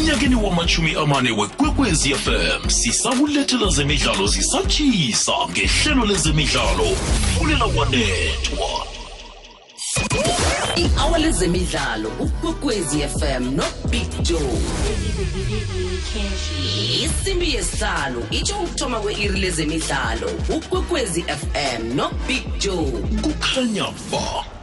emnyakeni 0.00 0.34
wamachumi 0.34 0.94
amane 0.94 1.30
wekwekwezi 1.30 2.14
fm 2.14 2.70
sisakulethela 2.70 3.68
zemidlalo 3.68 4.26
zisatshisa 4.26 5.32
ngehlelo 5.50 6.06
lezemidlalo 6.06 6.96
fulela 7.38 7.68
kwanethwa. 7.68 8.86
I-hour 10.76 11.18
lezemidlalo 11.18 12.08
ukwekwezi 12.20 12.98
fm 12.98 13.44
nobig 13.56 14.22
joe. 14.22 14.60
Isimbi 17.04 17.54
yesihlanu 17.54 18.26
itsho 18.30 18.58
ukuthoma 18.58 19.00
kwe-iri 19.00 19.40
lezemidlalo 19.40 20.30
ukwekwezi 20.48 21.22
fm 21.22 21.96
nobig 21.96 22.58
joe. 22.58 22.92
Kukhanya 23.22 23.84
ba 24.12 24.59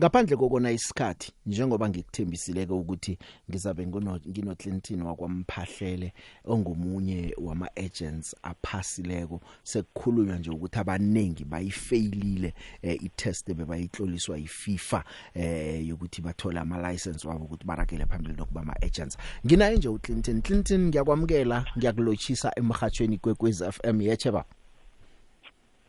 ngaphandle 0.00 0.36
kokona 0.36 0.70
isikhathi 0.70 1.32
njengoba 1.46 1.88
ngikuthembisileke 1.88 2.72
ukuthi 2.72 3.18
ngizabe 3.50 3.86
ngino 3.86 4.20
ngino 4.28 4.54
Clinton 4.54 5.02
wakwamphahlele 5.02 6.12
ongumunye 6.44 7.34
wama 7.38 7.68
agents 7.76 8.36
aphasileko 8.42 9.40
sekukhulunywa 9.62 10.38
nje 10.38 10.50
ukuthi 10.50 10.78
abanengi 10.78 11.44
bayifailile 11.44 12.54
eh, 12.82 13.02
itest 13.02 13.52
bebayihloliswa 13.54 14.38
yiFIFA 14.38 15.04
eh 15.34 15.88
yokuthi 15.88 16.22
bathola 16.22 16.60
ama 16.60 16.92
license 16.92 17.28
wabo 17.28 17.44
ukuthi 17.44 17.66
barakele 17.66 18.06
phambili 18.06 18.34
nokuba 18.36 18.60
ama 18.60 18.76
agents 18.82 19.18
nginaye 19.46 19.76
nje 19.76 19.88
uClinton. 19.88 20.42
Clinton 20.42 20.86
ngiyakwamukela 20.86 21.66
ngiyakulochisa 21.78 22.52
emhathweni 22.56 23.18
kwekwez 23.18 23.62
FM 23.62 24.00
yecheba 24.00 24.44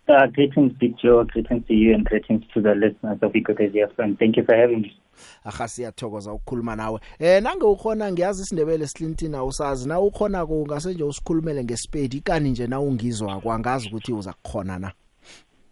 Uh, 0.08 0.28
greetings, 0.34 0.74
Big 0.80 0.98
Joe. 1.02 1.24
Greetings 1.24 1.66
to 1.68 1.74
you 1.74 1.94
and 1.94 2.04
greetings 2.06 2.44
to 2.54 2.62
the 2.62 2.74
listeners 2.76 3.20
of 3.22 3.32
Ikokwezi 3.34 3.86
FM. 3.96 4.18
Thank 4.20 4.36
you 4.38 4.44
for 4.44 4.56
having 4.56 4.82
me. 4.82 4.98
aha 5.46 5.68
siyathokoza 5.68 6.34
ukukhuluma 6.34 6.76
nawe 6.76 7.00
eh 7.20 7.44
nange 7.44 7.66
ukhona 7.66 8.12
ngiyazi 8.12 8.42
isindebele 8.44 8.88
Clinton 8.88 9.36
awusazi 9.36 9.88
na 9.88 10.00
ukhona 10.00 10.46
ku 10.46 10.66
ngase 10.68 10.94
nje 10.94 11.04
usikhulumele 11.04 11.64
ngesipedi 11.64 12.18
ikani 12.18 12.50
nje 12.50 12.68
na 12.68 12.80
ungizwa 12.80 13.42
kwangazi 13.42 13.88
ukuthi 13.88 14.14
uza 14.14 14.34
kukhona 14.34 14.80
na 14.80 14.92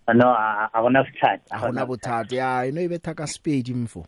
Uh, 0.08 0.14
no, 0.16 0.28
I, 0.32 0.68
I 0.74 0.82
want 0.82 0.96
to 0.96 1.06
start. 1.18 1.42
akuna 1.50 1.86
buthathu 1.86 2.36
ya 2.36 2.66
ino 2.66 2.82
ibetha 2.82 3.14
ka 3.14 3.28
spade 3.28 3.74
mfo 3.74 4.00
Uh, 4.00 4.06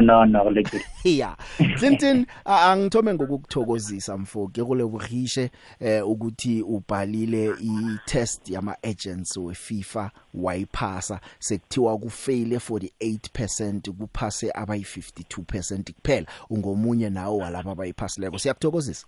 no, 0.00 0.24
no, 0.24 0.48
look. 0.50 0.66
ya 1.04 1.36
Clinton 1.78 2.26
a- 2.44 2.72
angithome 2.72 3.14
ngokukuthokozisa 3.14 4.16
mfo 4.18 4.48
ke 4.48 4.64
kule 4.64 4.84
buhishe 4.84 5.50
eh 5.80 6.08
ukuthi 6.08 6.62
ubhalile 6.62 7.54
i-test 7.60 8.50
yama 8.50 8.76
agents 8.82 9.36
we 9.36 9.54
FIFA 9.54 10.10
wayiphasa 10.34 11.20
sekuthiwa 11.38 11.98
ku 11.98 12.10
fail 12.10 12.48
48% 12.56 13.90
kuphase 13.92 14.50
abayi 14.54 14.82
52% 14.82 15.92
kuphela 15.92 16.26
ungomunye 16.50 17.10
nawo 17.10 17.38
walabo 17.38 17.70
abayiphasileko 17.70 18.38
siyakuthokozisa 18.38 19.06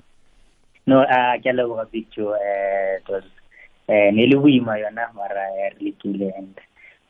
No, 0.86 1.04
ke 1.42 1.46
a 1.48 1.52
leboga, 1.52 1.84
Big 1.92 2.06
Joe. 2.10 2.32
Uh, 2.34 2.96
it 2.98 3.08
was 3.08 3.22
nearly 3.88 4.34
boima 4.34 4.78
yona 4.78 5.12
mara 5.14 5.46
uh, 5.48 5.70
really 5.78 5.92
kile 6.02 6.32
and 6.36 6.58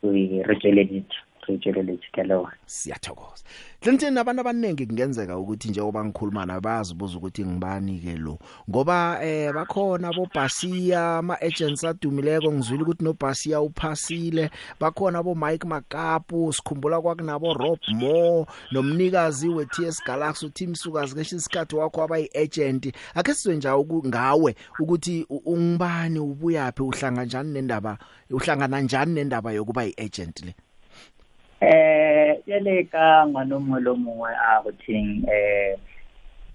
we 0.03 0.43
rejoiced 0.47 0.93
it. 0.93 1.07
Rejoiced 1.49 2.01
ke 2.13 2.21
a 2.21 2.25
leboga. 2.25 2.53
siyathokoza. 2.67 3.45
Clinton 3.81 4.19
abantu 4.19 4.41
abanengi 4.41 4.87
kungenzeka 4.87 5.39
ukuthi 5.39 5.69
njengoba 5.69 6.05
ngikhuluma 6.05 6.47
nabazibuza 6.47 7.17
ukuthi 7.19 7.45
ngibani 7.45 7.99
ke 7.99 8.17
lo 8.17 8.39
ngoba 8.71 9.19
eh 9.25 9.53
bakhona 9.53 10.13
bo 10.13 10.27
Basia 10.35 11.19
ama 11.19 11.41
agents 11.41 11.85
adumileko 11.85 12.53
ngizwile 12.53 12.83
ukuthi 12.83 13.05
no 13.05 13.13
Basia 13.13 13.61
uphasile. 13.61 14.51
Bakhona 14.81 15.23
bo 15.23 15.35
Mike 15.35 15.67
Makapu 15.67 16.53
sikhumbula 16.53 17.01
kwakunabo 17.01 17.55
Rob 17.55 17.79
Moore 17.89 18.47
nomnikazi 18.73 19.49
we 19.49 19.67
TS 19.67 20.03
Galaxy 20.07 20.47
uTim 20.47 20.75
Sukazi 20.75 21.15
keshe 21.15 21.37
isikhathi 21.37 21.77
wakho 21.77 22.03
abayi 22.03 22.31
agent 22.35 22.95
ake 23.15 23.35
sizwe 23.35 23.57
nje 23.57 23.69
uku- 23.69 24.07
ngawe 24.07 24.55
ukuthi 24.81 25.27
u- 25.31 25.43
ungibani 25.47 26.19
ubuyapi 26.19 26.83
uhlanga 26.83 27.25
njani 27.25 27.53
nendaba 27.53 27.99
uhlangana 28.31 28.81
njani 28.81 29.15
nendaba 29.15 29.53
yokuba 29.53 29.85
yi 29.85 29.95
agent 29.99 30.45
le? 30.45 30.55
Eh, 31.63 32.43
yele 32.47 32.91
ka 32.91 33.23
ngwana 33.27 33.55
mongwe 33.59 33.81
le 33.87 33.93
mongwe 33.95 34.31
a 34.35 34.59
go 34.67 34.71
theng 34.83 35.23
eh 35.31 35.79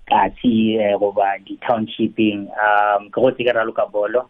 kathi 0.03 0.75
eh 0.75 0.99
goba 0.99 1.39
di 1.47 1.55
townshipping 1.63 2.51
um 2.51 3.07
ke 3.07 3.15
go 3.15 3.31
tsikera 3.31 3.63
loka 3.63 3.87
bolo. 3.87 4.27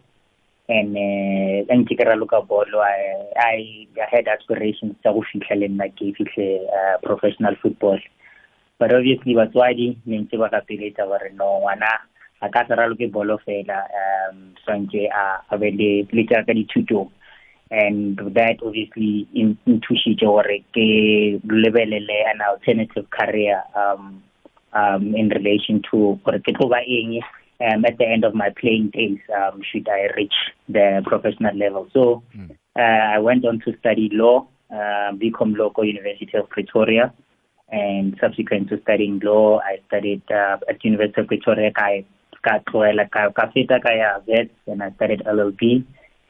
And 0.70 0.94
eh 0.94 1.66
en 1.74 1.82
tsikera 1.82 2.14
loka 2.14 2.46
bolo 2.46 2.78
I 2.78 3.26
I 3.34 3.88
I 3.98 4.06
had 4.06 4.30
aspirations 4.30 4.94
tsa 5.02 5.18
go 5.18 5.26
fitlha 5.26 5.58
le 5.58 5.68
nna 5.68 5.90
ke 5.98 6.14
fitlhe 6.14 6.70
uh, 6.70 7.02
professional 7.02 7.58
football. 7.58 7.98
But 8.78 8.94
obviously 8.94 9.34
batswadi 9.34 9.98
ne 10.06 10.22
ntse 10.22 10.38
ba 10.38 10.54
ka 10.54 10.62
peletsa 10.62 11.10
ba 11.10 11.18
re 11.18 11.34
no 11.34 11.58
ngwana 11.58 11.90
a 12.46 12.50
ka 12.54 12.70
tsara 12.70 12.86
loke 12.86 13.10
bolo 13.10 13.42
fela 13.42 13.82
um 14.30 14.54
swantse 14.62 15.10
a 15.10 15.58
be 15.58 15.74
le 15.74 16.06
le 16.14 16.22
tsa 16.30 16.46
ka 16.46 16.54
dithutong 16.54 17.10
and 17.72 18.18
that 18.18 18.58
obviously 18.66 19.28
in 19.34 19.58
intushitse 19.68 20.24
gore 20.24 20.58
ke 20.76 20.88
lebelele 21.64 22.20
an 22.32 22.42
alternative 22.50 23.08
career 23.10 23.62
um 23.76 24.24
um 24.74 25.16
in 25.16 25.30
relation 25.30 25.82
to 25.90 26.20
gore 26.24 26.40
ke 26.40 26.56
tlo 26.58 26.70
ba 26.74 26.82
eng 27.00 27.20
um 27.68 27.86
at 27.86 27.98
the 27.98 28.08
end 28.08 28.24
of 28.24 28.34
my 28.34 28.50
playing 28.62 28.90
days 28.90 29.20
um 29.40 29.62
should 29.70 29.88
I 29.90 30.08
reach 30.16 30.38
the 30.70 31.02
professional 31.06 31.56
level. 31.56 31.88
So 31.94 32.24
uh, 32.78 33.04
I 33.16 33.20
went 33.20 33.46
on 33.46 33.60
to 33.66 33.78
study 33.80 34.10
law 34.14 34.48
uh, 34.72 35.12
BCom 35.14 35.58
Local 35.58 35.86
University 35.86 36.38
of 36.38 36.50
Pretoria. 36.50 37.14
And 37.70 38.16
subsequent 38.22 38.70
to 38.70 38.82
studying 38.82 39.20
law 39.20 39.60
I 39.60 39.80
studied 39.88 40.22
uh, 40.32 40.58
at 40.70 40.86
University 40.86 41.20
of 41.22 41.28
Pretoria 41.28 41.72
ka 41.72 42.00
ka 42.42 42.60
tloela 42.70 43.10
ka 43.12 43.28
ka 43.36 43.52
feta 43.52 43.80
ka 43.84 43.92
ya 43.92 44.20
vet 44.24 44.48
and 44.68 44.84
I 44.84 44.92
studied 44.96 45.24
LLB 45.28 45.84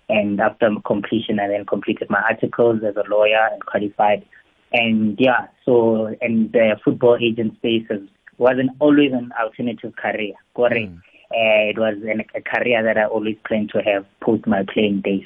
and 0.09 0.39
after 0.39 0.69
completion 0.85 1.39
I 1.39 1.47
then 1.47 1.65
completed 1.65 2.09
my 2.09 2.21
articles 2.21 2.81
as 2.87 2.95
a 2.95 3.09
lawyer 3.09 3.47
and 3.51 3.65
qualified. 3.65 4.25
And 4.73 5.17
yeah 5.19 5.47
so 5.65 6.15
and 6.21 6.51
the 6.51 6.77
football 6.83 7.17
agent 7.21 7.55
space 7.57 7.85
is, 7.89 8.07
wasn't 8.37 8.71
always 8.79 9.11
an 9.13 9.31
alternative 9.41 9.93
career. 9.95 10.33
Correct 10.55 10.91
Mm. 10.91 10.97
uh, 11.31 11.69
it 11.71 11.77
was 11.77 11.95
an, 12.03 12.23
a 12.35 12.41
career 12.41 12.83
that 12.83 12.97
I 12.97 13.05
always 13.05 13.35
planned 13.45 13.71
to 13.71 13.81
have 13.83 14.05
post 14.21 14.47
my 14.47 14.63
playing 14.73 15.01
days. 15.01 15.25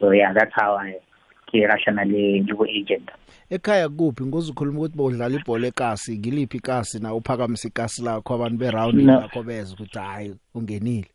So 0.00 0.10
yeah 0.10 0.32
that's 0.32 0.52
how 0.54 0.76
I 0.76 1.00
ke 1.48 1.64
rationally 1.68 2.40
new 2.40 2.64
agent. 2.64 3.10
Ekhaya 3.50 3.88
kuphi? 3.88 4.24
Ngozukhuluma 4.24 4.78
ukuthi 4.78 4.96
bowudlala 4.96 5.36
ibhola 5.36 5.66
ekasi 5.66 6.18
ngiliphi 6.18 6.56
ikasi 6.56 6.98
na? 6.98 7.14
Uphakamisa 7.14 7.68
ikasi 7.68 8.02
lakho 8.02 8.34
abantu 8.34 8.58
be 8.58 8.70
round 8.70 9.00
lakho 9.00 9.42
beza 9.42 9.74
ukuthi 9.74 9.98
hayi 9.98 10.34
ungenile. 10.54 11.08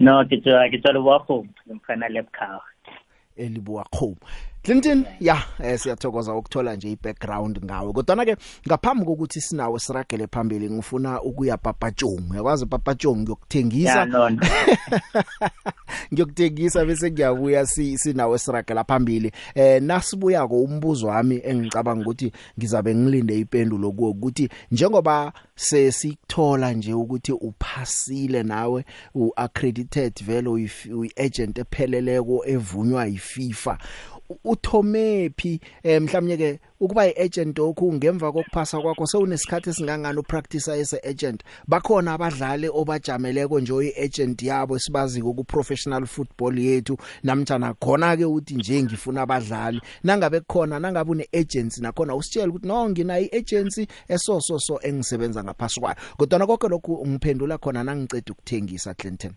No 0.00 0.24
ke 0.28 0.36
tswa 0.36 0.68
ke 0.70 0.78
tswa 0.78 0.92
le 0.92 0.98
wa 0.98 1.18
go 1.18 1.46
mfana 1.66 2.08
lepkhao 2.08 2.62
elibuwa 3.36 3.84
khoma 3.84 4.16
Clinton 4.66 5.04
ya 5.20 5.42
eh, 5.64 5.78
siyathokoza 5.78 6.34
ukuthola 6.34 6.76
nje 6.76 6.90
ibackground 6.90 7.64
ngawe. 7.64 7.92
Kodwa 7.92 8.24
ke 8.24 8.36
ngaphambi 8.68 9.04
kokuthi 9.04 9.40
sinawe 9.40 9.78
siragele 9.78 10.26
phambili 10.26 10.70
ngifuna 10.70 11.22
ukuya 11.22 11.56
papatshong 11.56 12.30
uyakwazi 12.30 12.66
papatshong 12.66 13.16
ngiyokuthengisa. 13.16 13.94
Yeah 13.94 14.06
no, 14.08 14.30
no. 14.30 14.42
ngiyokuthengisa 16.12 16.84
bese 16.84 17.10
ngiyabuya 17.10 17.66
si 17.66 17.98
sinawe 17.98 18.38
siragela 18.38 18.84
phambili. 18.84 19.32
Eh 19.54 19.82
nasibuya 19.82 20.48
ko 20.48 20.62
umbuzo 20.62 21.06
wami 21.06 21.40
engicabanga 21.44 22.02
ukuthi 22.02 22.32
ngizabe 22.58 22.94
ngilinde 22.94 23.38
ipendulo 23.38 23.92
kuwo 23.92 24.10
ukuthi 24.10 24.48
njengoba 24.70 25.32
sesikuthola 25.54 26.72
nje 26.72 26.94
ukuthi 26.94 27.32
uphasile 27.32 28.42
nawe 28.42 28.84
uaccredited 29.14 30.24
vele 30.24 30.48
uyi-agent 30.48 31.58
epheleleko 31.58 32.42
evunywa 32.46 33.06
yiFIFA 33.06 33.78
U- 34.28 34.38
uthomephi 34.44 35.60
eh, 35.82 36.02
mhlawumnye 36.02 36.36
ke 36.36 36.60
ukuba 36.80 37.06
iagent 37.06 37.58
okhu 37.58 37.92
ngemva 37.92 38.32
kokuphasa 38.32 38.80
kwakho 38.80 39.06
sewunesikhathi 39.06 39.72
singangani 39.72 40.18
upractice 40.18 40.68
as 40.68 40.94
agent? 41.04 41.42
Bakhona 41.68 42.12
abadlali 42.14 42.68
obajameleko 42.68 43.60
nje 43.60 43.72
oyiagent 43.72 44.42
yabo 44.42 44.78
sibaziko 44.78 45.32
ku 45.34 45.44
professional 45.44 46.06
football 46.06 46.58
yethu. 46.58 46.96
Namtjana 47.22 47.74
khona 47.74 48.16
ke 48.16 48.24
uthi 48.24 48.54
nje 48.54 48.82
ngifuna 48.82 49.22
abadlali. 49.22 49.80
Nangabe 50.04 50.40
khona 50.40 50.78
nangabe 50.78 51.10
une 51.10 51.26
agency 51.32 51.80
nakhona 51.80 52.14
usitshela 52.14 52.48
ukuthi 52.48 52.66
no 52.66 52.88
ngina 52.90 53.18
iagency 53.20 53.86
eso 54.08 54.40
so 54.40 54.58
so 54.58 54.78
engisebenza 54.82 55.44
ngaphasi 55.44 55.80
kwayo. 55.80 55.96
Kodwa 56.18 56.46
konke 56.46 56.68
lokhu 56.68 56.94
ungiphendula 56.94 57.58
khona 57.58 57.84
nangiceda 57.84 58.32
ukuthengisa 58.32 58.94
Clinton. 58.94 59.32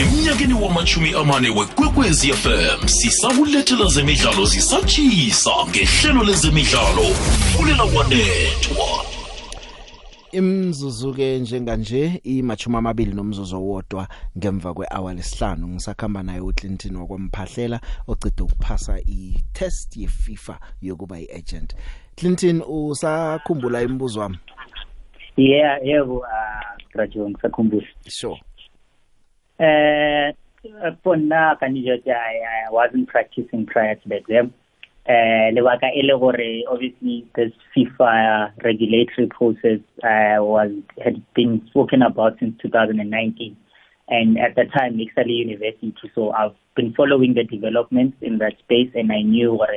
Emnyakeni 0.00 0.54
wamachumi 0.54 1.14
amane 1.14 1.48
wekwekwezi 1.50 2.32
fm 2.32 2.88
sisakulethela 2.88 3.86
zemidlalo 3.86 4.44
zisatshisa 4.44 5.50
ngehlelo 5.68 6.24
lezemidlalo 6.24 7.02
fulela 7.52 7.86
kwanethwa 7.86 9.04
imzuzu 10.32 11.14
ke 11.14 11.38
njenganje 11.38 12.20
imachuma 12.24 12.78
amabili 12.78 13.12
nomzuzu 13.14 13.56
owodwa 13.56 14.08
ngemva 14.38 14.74
kwehour 14.74 15.14
lesihlanu 15.14 15.68
ngisakhamba 15.68 16.22
naye 16.22 16.40
uClinton 16.40 16.96
wakwaMphahlela 16.96 17.80
ocede 18.08 18.42
ukuphasa 18.42 19.00
i-test 19.00 19.96
yeFIFA 19.96 20.58
yokuba 20.82 21.20
iagent. 21.20 21.76
Clinton 22.16 22.62
usakhumbula 22.68 23.82
imibuzo 23.82 24.20
wami? 24.20 24.38
Yeah 25.36 25.78
yebo 25.84 26.16
uh 26.18 26.82
graduate 26.92 27.30
ngisakhumbula 27.30 27.86
sure. 28.08 28.40
Uh 29.62 30.32
for 31.02 31.16
now 31.16 31.54
can 31.54 31.76
you 31.76 31.96
just 31.96 32.08
I, 32.08 32.66
I 32.68 32.70
wasn't 32.70 33.08
practicing 33.08 33.66
prior 33.66 33.94
to 33.94 34.08
the 34.08 34.16
exam 34.16 34.52
uh 35.08 35.48
lebaka 35.54 35.90
e 35.94 36.02
le 36.02 36.18
gore 36.18 36.62
obviously 36.68 37.26
this 37.36 37.52
FIFA 37.76 38.52
regulatory 38.64 39.28
process 39.28 39.80
uh 40.02 40.42
was 40.42 40.70
had 41.04 41.22
been 41.34 41.62
spoken 41.70 42.02
about 42.02 42.38
since 42.40 42.54
2019 42.62 43.56
and 44.08 44.38
at 44.38 44.54
the 44.56 44.64
time 44.76 44.98
Ixali 44.98 45.36
University 45.46 45.94
so 46.14 46.32
I've 46.32 46.54
been 46.76 46.92
following 46.94 47.34
the 47.34 47.44
developments 47.44 48.16
in 48.20 48.38
that 48.38 48.58
space 48.64 48.90
and 48.94 49.12
I 49.12 49.22
knew 49.22 49.52
what 49.52 49.70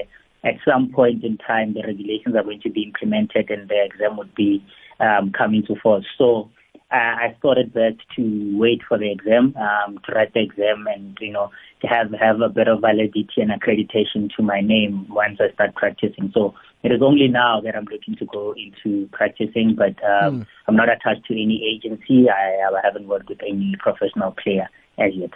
at 0.43 0.55
some 0.63 0.91
point 0.91 1.23
in 1.23 1.37
time 1.37 1.73
the 1.73 1.81
regulations 1.81 2.35
are 2.35 2.43
going 2.43 2.61
to 2.61 2.69
be 2.69 2.83
implemented 2.83 3.49
and 3.49 3.67
the 3.69 3.83
exam 3.83 4.17
would 4.17 4.33
be 4.35 4.63
um 4.99 5.31
coming 5.31 5.63
to 5.67 5.75
force. 5.81 6.05
So 6.17 6.49
uh, 6.91 6.95
I 6.95 7.35
thought 7.41 7.57
it 7.57 7.73
best 7.73 7.97
to 8.15 8.57
wait 8.57 8.81
for 8.87 8.97
the 8.97 9.11
exam, 9.11 9.55
um, 9.57 9.99
to 10.05 10.11
write 10.11 10.33
the 10.33 10.41
exam, 10.41 10.85
and 10.87 11.17
you 11.19 11.31
know 11.31 11.49
to 11.81 11.87
have 11.87 12.11
have 12.11 12.41
a 12.41 12.49
bit 12.49 12.67
of 12.67 12.81
validity 12.81 13.27
and 13.37 13.49
accreditation 13.49 14.29
to 14.35 14.43
my 14.43 14.61
name 14.61 15.07
once 15.09 15.39
I 15.41 15.51
start 15.53 15.75
practicing. 15.75 16.31
So 16.33 16.53
it 16.83 16.91
is 16.91 17.01
only 17.01 17.27
now 17.27 17.59
that 17.61 17.75
I'm 17.75 17.85
looking 17.85 18.15
to 18.17 18.25
go 18.25 18.53
into 18.53 19.07
practicing, 19.11 19.75
but 19.75 19.95
um, 20.03 20.41
mm. 20.41 20.47
I'm 20.67 20.75
not 20.75 20.89
attached 20.89 21.25
to 21.25 21.33
any 21.33 21.63
agency. 21.65 22.29
I, 22.29 22.67
I 22.69 22.81
haven't 22.83 23.07
worked 23.07 23.29
with 23.29 23.41
any 23.41 23.75
professional 23.79 24.31
player 24.31 24.69
as 24.99 25.11
yet. 25.15 25.31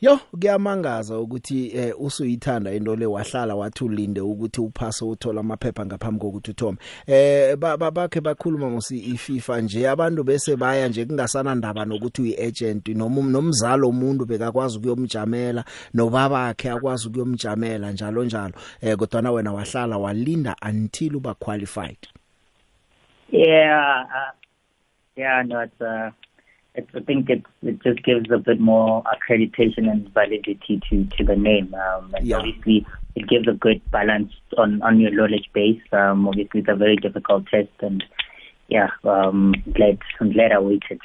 Yo 0.00 0.16
kuyamangaza 0.16 1.18
ukuthi 1.18 1.76
eh 1.76 1.94
usuyithanda 2.00 2.72
into 2.72 2.96
le 2.96 3.06
wahlala 3.06 3.54
wathi 3.54 3.84
ulinde 3.84 4.20
ukuthi 4.20 4.60
uphase 4.60 5.04
uthola 5.04 5.40
amaphepha 5.40 5.86
ngaphambi 5.86 6.20
kokuthi 6.20 6.50
uthome. 6.50 6.78
Eh 7.06 7.56
bakhe 7.56 8.20
bakhuluma 8.20 8.70
ngosi 8.70 8.98
iFIFA 8.98 9.60
nje 9.60 9.88
abantu 9.88 10.24
bese 10.24 10.56
baya 10.56 10.88
nje 10.88 11.04
kungasana 11.04 11.54
ndaba 11.54 11.84
nokuthi 11.84 12.22
uyiagent 12.22 12.88
noma 12.88 13.22
nomzalo 13.22 13.88
umuntu 13.88 14.24
bekakwazi 14.24 14.78
ukuyomjamela 14.78 15.64
nobabakhe 15.94 16.70
akwazi 16.70 17.08
ukuyomjamela 17.08 17.92
njalo 17.92 18.24
njalo. 18.24 18.54
Eh 18.80 18.96
kodwa 18.96 19.22
na 19.22 19.32
wena 19.32 19.52
wahlala 19.52 19.98
walinda 19.98 20.56
until 20.62 21.16
uba 21.16 21.34
qualified. 21.34 21.98
Yeah 23.32 24.04
uh, 24.04 24.32
yeah 25.16 25.42
no 25.42 25.60
it's 25.60 25.80
uh 25.80 26.06
it's, 26.06 26.27
I 26.94 27.00
think 27.00 27.28
it 27.30 27.44
it 27.62 27.82
just 27.82 28.02
gives 28.04 28.30
a 28.30 28.38
bit 28.38 28.60
more 28.60 29.02
accreditation 29.04 29.90
and 29.90 30.08
validity 30.12 30.80
to 30.88 31.04
to 31.04 31.24
the 31.24 31.36
name. 31.36 31.74
Um, 31.74 32.14
and 32.14 32.26
yeah. 32.26 32.36
obviously, 32.36 32.86
it 33.14 33.28
gives 33.28 33.48
a 33.48 33.52
good 33.52 33.80
balance 33.90 34.32
on 34.56 34.82
on 34.82 35.00
your 35.00 35.10
knowledge 35.10 35.50
base. 35.52 35.80
Um, 35.92 36.28
obviously, 36.28 36.60
it's 36.60 36.68
a 36.68 36.76
very 36.76 36.96
difficult 36.96 37.46
test, 37.48 37.70
and 37.80 38.04
yeah, 38.68 38.88
um, 39.04 39.54
glad 39.74 39.98
I'm 40.20 40.32
glad 40.32 40.52
I 40.52 40.58
waited. 40.58 41.00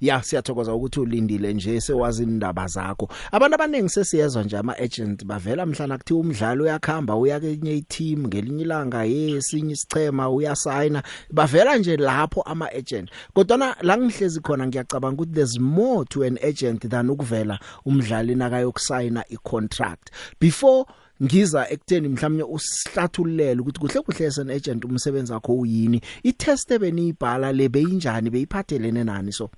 Ya 0.00 0.22
siyathokoza 0.22 0.74
ukuthi 0.74 1.00
ulindile 1.00 1.54
nje 1.54 1.80
sewazi 1.80 2.22
indaba 2.22 2.66
zakho. 2.66 3.08
Abantu 3.32 3.54
abaningi 3.54 3.88
sesiyezwa 3.88 4.42
nje 4.42 4.56
ama 4.56 4.78
agent 4.78 5.24
bavela 5.24 5.66
mhlana 5.66 5.98
kuthi 5.98 6.14
umdlalo 6.14 6.64
uyakhamba 6.64 7.16
uya 7.16 7.40
kenye 7.40 7.80
team 7.80 8.26
ngelinye 8.26 8.62
ilanga 8.62 9.04
yesinye 9.04 9.72
isichema 9.72 10.30
uyasayina 10.30 11.02
bavela 11.32 11.76
nje 11.76 11.96
lapho 11.96 12.42
ama 12.42 12.72
agent 12.72 13.10
kodwa 13.34 13.76
la 13.82 13.98
ngihlezi 13.98 14.40
khona 14.40 14.66
ngiyacabanga 14.66 15.22
ukuthi 15.22 15.34
there's 15.34 15.58
more 15.58 16.04
to 16.04 16.22
an 16.22 16.38
agent 16.42 16.88
than 16.88 17.10
ukuvela 17.10 17.58
umdlali 17.84 18.34
nakayokusayina 18.34 19.24
icontract. 19.28 20.10
Before 20.40 20.86
ngiza 21.22 21.70
ekutheni 21.70 22.08
mhlawumnye 22.08 22.44
usihlathululele 22.44 23.60
ukuthi 23.60 23.80
kuhle 23.80 24.00
kuhle 24.00 24.30
sen 24.30 24.50
agent 24.50 24.84
umsebenzi 24.84 25.32
wakho 25.32 25.52
uyini 25.54 26.00
i 26.22 26.32
test 26.32 26.70
ebeniyibhala 26.70 27.52
lebe 27.52 27.80
injani 27.80 28.30
beyiphathelene 28.30 29.04
nani 29.04 29.32
so. 29.32 29.50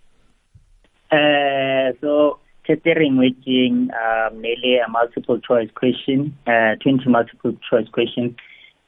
Uh, 1.10 1.92
so 2.00 2.38
tethering 2.66 3.16
waiting 3.16 3.88
um 3.96 4.42
nearly 4.42 4.76
a 4.76 4.88
multiple 4.90 5.40
choice 5.40 5.70
question 5.74 6.36
uh 6.46 6.76
20 6.82 7.08
multiple 7.08 7.52
choice 7.68 7.88
questions. 7.88 8.34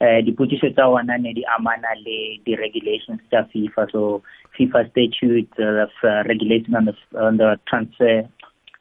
Uh 0.00 0.20
dipotšišo 0.26 0.74
tsa 0.76 0.84
ona 0.84 1.16
ne 1.16 1.32
di 1.32 1.44
amana 1.56 1.92
le 2.04 2.18
di 2.44 2.56
regulations 2.56 3.20
tsa 3.30 3.48
FIFA. 3.52 3.90
So 3.92 4.22
FIFA 4.58 4.90
statute 4.90 5.52
uh, 5.58 5.86
uh, 6.04 6.22
regulating 6.28 6.74
on 6.74 6.84
the 6.84 6.94
on 7.16 7.38
the 7.38 7.58
transfer 7.66 8.28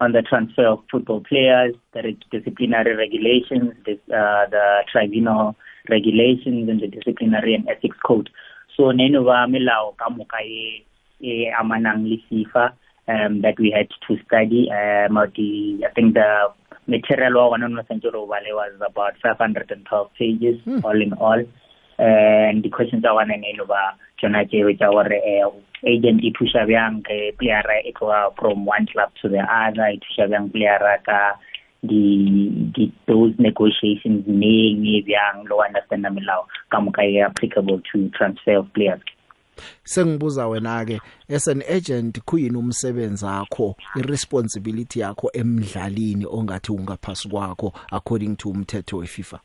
on 0.01 0.12
the 0.12 0.21
transfer 0.21 0.68
of 0.68 0.80
football 0.92 1.21
players 1.21 1.75
the 1.94 2.15
disciplinary 2.31 2.95
regulations 2.95 3.71
this, 3.85 4.00
uh, 4.12 4.45
the 4.51 4.83
tribunal 4.92 5.56
regulations 5.89 6.69
and 6.69 6.81
the 6.81 6.88
disciplinary 6.88 7.56
and 7.56 7.68
ethics 7.69 7.97
code. 8.06 8.30
So 8.75 8.92
neno 8.92 9.24
ba 9.24 9.47
melao 9.47 9.95
ka 9.97 10.09
moka 10.09 10.44
e 10.44 10.83
e 11.21 11.51
amanang 11.56 12.03
le 12.03 12.19
FIFA. 12.27 12.74
Um, 13.09 13.41
that 13.41 13.59
we 13.59 13.73
had 13.75 13.89
to 14.07 14.23
study. 14.25 14.69
Um, 14.71 15.15
the, 15.35 15.85
I 15.85 15.91
think 15.94 16.13
the 16.13 16.53
material 16.88 17.50
one 17.50 17.63
on 17.63 17.85
Central 17.88 18.27
Valley 18.27 18.53
was 18.53 18.73
about 18.75 19.13
512 19.21 20.09
pages 20.17 20.59
hmm. 20.63 20.79
all 20.83 21.01
in 21.01 21.13
all. 21.13 21.44
and 22.00 22.63
the 22.63 22.69
questions 22.69 23.03
are 23.03 23.15
one 23.15 23.29
and 23.29 23.44
over 23.59 23.75
Jonah 24.19 24.45
J 24.45 24.63
which 24.63 24.81
our 24.81 25.06
uh, 25.06 25.51
agent 25.85 26.23
e 26.23 26.31
thusha 26.31 26.65
bjang 26.65 27.03
ke 27.03 27.38
player 27.38 27.63
e 27.83 27.91
tloga 27.91 28.33
from 28.39 28.65
one 28.65 28.88
club 28.88 29.11
to 29.21 29.27
the 29.27 29.39
other 29.39 29.88
e 29.88 30.00
thusha 30.00 30.29
bjang 30.31 30.51
player 30.51 30.79
ka 31.06 31.35
the 31.83 32.71
the 32.75 32.91
those 33.07 33.33
negotiations 33.38 34.23
neng 34.27 34.85
e 34.85 35.03
bjang 35.03 35.44
lo 35.50 35.59
understand 35.67 36.07
melao 36.07 36.47
ka 36.71 36.79
moka 36.79 37.03
e 37.03 37.19
applicable 37.19 37.81
to 37.91 38.07
transfer 38.17 38.57
of 38.63 38.73
players 38.73 39.01
sengibuza 39.83 40.47
wena 40.47 40.85
ke 40.85 41.01
as 41.29 41.47
an 41.47 41.63
agent 41.67 42.19
kuyini 42.25 42.57
umsebenzi 42.57 43.25
wakho 43.25 43.75
irresponsibility 43.95 45.00
yakho 45.00 45.29
emidlalini 45.33 46.25
ongathi 46.25 46.71
ungaphasi 46.71 47.29
kwakho 47.29 47.73
according 47.91 48.35
to 48.35 48.50
umthetho 48.50 48.97
weFIFA? 48.97 49.39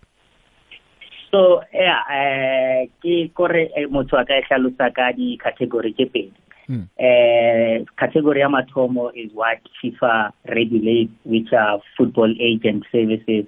So 1.30 1.62
yeah 1.72 2.02
eh 2.10 2.86
ke 3.02 3.34
kore 3.34 3.70
motho 3.90 4.16
aka 4.16 4.40
hlalosa 4.48 4.94
ka 4.94 5.12
di 5.12 5.38
category 5.42 5.92
ke 5.92 6.06
pedi. 6.06 6.32
Hmm. 6.66 6.88
Uh, 6.96 7.84
category 7.98 8.40
ya 8.40 8.48
mathomo 8.48 9.10
is 9.14 9.30
what 9.34 9.58
FIFA 9.82 10.30
regulates 10.48 11.12
which 11.24 11.52
are 11.52 11.82
football 11.96 12.32
agent 12.40 12.84
services. 12.92 13.44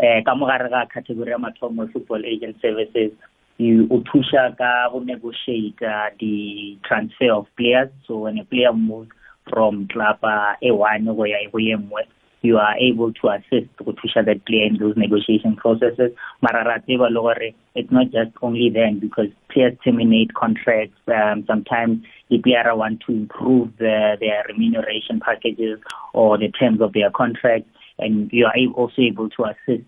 Eh 0.00 0.18
uh, 0.18 0.20
ka 0.24 0.34
mogare 0.34 0.70
ga 0.70 0.86
category 0.86 1.30
ya 1.30 1.38
mathomo 1.38 1.90
football 1.92 2.22
agent 2.24 2.56
services 2.62 3.10
you 3.58 3.86
uthusha 3.86 4.56
ka 4.58 4.88
go 4.90 4.98
negotiate 5.00 5.80
uh, 5.82 6.10
the 6.18 6.78
transfer 6.84 7.32
of 7.32 7.46
players. 7.56 7.90
So 8.06 8.18
when 8.18 8.38
a 8.38 8.44
player 8.44 8.72
moves 8.72 9.10
from 9.50 9.88
club 9.88 10.18
uh, 10.22 10.54
A1 10.62 11.06
go 11.06 11.24
ya 11.24 11.38
go 11.50 11.58
yemwe 11.58 12.02
you 12.42 12.58
are 12.58 12.76
able 12.76 13.10
to 13.10 13.28
assist 13.28 13.70
go 13.78 13.92
thusha 13.92 14.24
that 14.24 14.44
player 14.44 14.66
in 14.66 14.76
those 14.78 14.96
negotiation 14.96 15.56
processes. 15.56 16.12
Marara 16.42 16.82
tseba 16.84 17.08
le 17.10 17.20
gore 17.20 17.54
it's 17.74 17.90
not 17.90 18.06
just 18.10 18.36
only 18.42 18.70
then 18.70 18.98
because 18.98 19.28
players 19.50 19.76
terminate 19.84 20.34
contracts 20.34 20.98
um, 21.08 21.44
sometimes 21.46 22.04
the 22.30 22.38
player 22.38 22.74
want 22.74 23.00
to 23.06 23.12
improve 23.12 23.70
the, 23.78 24.16
their 24.20 24.44
remuneration 24.48 25.20
packages 25.20 25.78
or 26.12 26.36
the 26.38 26.48
terms 26.48 26.80
of 26.80 26.92
their 26.92 27.10
contract 27.10 27.66
and 27.98 28.30
you 28.32 28.46
are 28.46 28.54
also 28.76 29.00
able 29.00 29.30
to 29.30 29.44
assist 29.44 29.84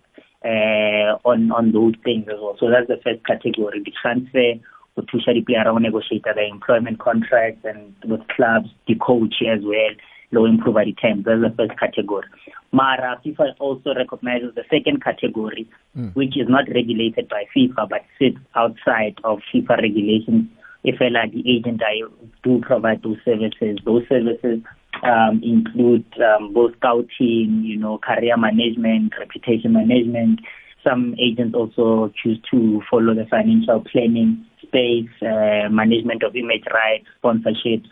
uh, 0.47 1.19
on 1.29 1.51
on 1.51 1.73
those 1.73 1.95
things 2.05 2.27
as 2.29 2.39
well. 2.41 2.57
So 2.61 2.71
that's 2.71 2.87
the 2.87 3.01
first 3.03 3.27
category, 3.27 3.83
the 3.83 3.93
transfer, 4.01 4.63
thusha 4.97 5.35
di-player 5.35 5.65
go 5.65 5.79
negotiate 5.79 6.25
the 6.25 6.47
employment 6.47 6.99
contracts 7.01 7.65
and 7.65 7.95
with 8.05 8.27
clubs, 8.29 8.69
the 8.87 8.95
coach 8.95 9.43
as 9.43 9.61
well, 9.65 9.93
low 10.33 10.45
improve 10.47 10.77
the 10.77 10.93
terms. 10.93 11.25
That's 11.25 11.43
the 11.43 11.55
first 11.57 11.79
category. 11.79 12.27
Mara, 12.73 13.21
FIFA 13.25 13.55
also 13.59 13.95
recognizes 13.95 14.55
the 14.55 14.65
second 14.71 15.03
category, 15.03 15.69
mm. 15.97 16.15
which 16.15 16.37
is 16.37 16.49
not 16.49 16.69
regulated 16.69 17.29
by 17.29 17.45
FIFA 17.55 17.89
but 17.89 18.05
sits 18.19 18.39
outside 18.55 19.19
of 19.25 19.41
FIFA 19.53 19.83
regulations. 19.83 20.49
If 20.85 21.01
like 21.01 21.33
the 21.33 21.43
agent 21.51 21.83
I 21.83 22.07
do 22.45 22.61
provide 22.61 23.03
those 23.03 23.19
services, 23.25 23.79
those 23.85 24.03
services 24.09 24.61
um, 25.03 25.41
include 25.43 26.05
um, 26.21 26.53
both 26.53 26.73
scouting, 26.77 27.63
you 27.65 27.79
know, 27.79 27.99
career 27.99 28.37
management, 28.37 29.13
reputation 29.19 29.73
management. 29.73 30.41
Some 30.85 31.15
agents 31.19 31.55
also 31.55 32.13
choose 32.23 32.39
to 32.51 32.81
follow 32.91 33.15
the 33.15 33.27
financial 33.29 33.83
planning 33.91 34.45
space, 34.63 35.11
uh, 35.23 35.69
management 35.71 36.23
of 36.23 36.37
image 36.37 36.65
rights, 36.73 37.07
sponsorships. 37.23 37.87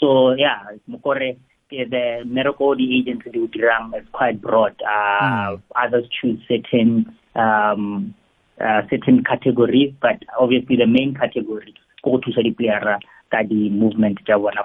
So 0.00 0.32
yeah, 0.32 0.64
Mokore, 0.88 1.36
the 1.70 2.22
miracle 2.26 2.76
the 2.76 2.98
agents 2.98 3.26
do 3.32 3.48
dirang 3.48 3.98
is 3.98 4.06
quite 4.12 4.40
broad. 4.40 4.80
Uh, 4.82 5.24
mm. 5.24 5.62
Others 5.76 6.08
choose 6.20 6.40
certain 6.48 7.14
um, 7.34 8.14
uh, 8.60 8.82
certain 8.90 9.22
categories, 9.24 9.92
but 10.00 10.22
obviously 10.38 10.76
the 10.76 10.86
main 10.86 11.14
category 11.14 11.74
go 12.02 12.18
to 12.18 12.42
the 12.42 12.50
player 12.50 12.98
ka 13.30 13.42
di 13.42 13.68
movement 13.68 14.18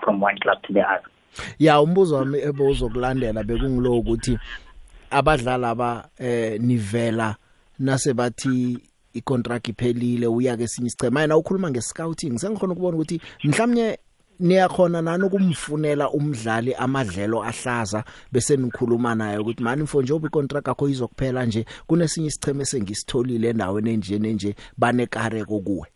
from 0.03 0.19
one 0.19 0.37
club 0.39 0.61
to 0.63 0.73
the 0.73 0.81
other. 0.81 1.03
Ya 1.59 1.81
umbuzo 1.81 2.15
wami 2.15 2.39
ebozokulandela 2.39 3.43
bekungilo 3.43 3.97
ukuthi 3.97 4.37
abadlali 5.11 5.65
aba 5.65 6.09
eh 6.19 6.59
nivela 6.61 7.35
nase 7.79 8.13
bathi 8.13 8.77
icontract 9.13 9.67
iphelile 9.67 10.27
uya 10.27 10.57
ke 10.57 10.67
sinye 10.67 10.87
isicema 10.87 11.21
yena 11.21 11.37
ukhuluma 11.37 11.71
ngescouting 11.71 12.37
sengikhona 12.37 12.73
ukubona 12.73 12.97
ukuthi 12.97 13.21
mhlawumnye 13.43 13.97
niyakhona 14.39 15.01
nani 15.01 15.23
ukumfunela 15.23 16.09
umdlali 16.09 16.73
amadlelo 16.73 17.43
ahlaza 17.43 18.03
bese 18.31 18.57
nikhuluma 18.57 19.15
naye 19.15 19.37
ukuthi 19.37 19.63
mani 19.63 19.83
mfo 19.83 20.01
njengoba 20.01 20.27
icontract 20.27 20.67
yakho 20.67 20.89
izokuphela 20.89 21.45
nje 21.45 21.65
kunesinye 21.87 22.27
isicheme 22.27 22.65
sengisitholile 22.65 23.49
endaweni 23.49 23.93
enje 23.93 24.19
nenje 24.19 24.55
banekareko 24.77 25.59
kuwe 25.59 25.87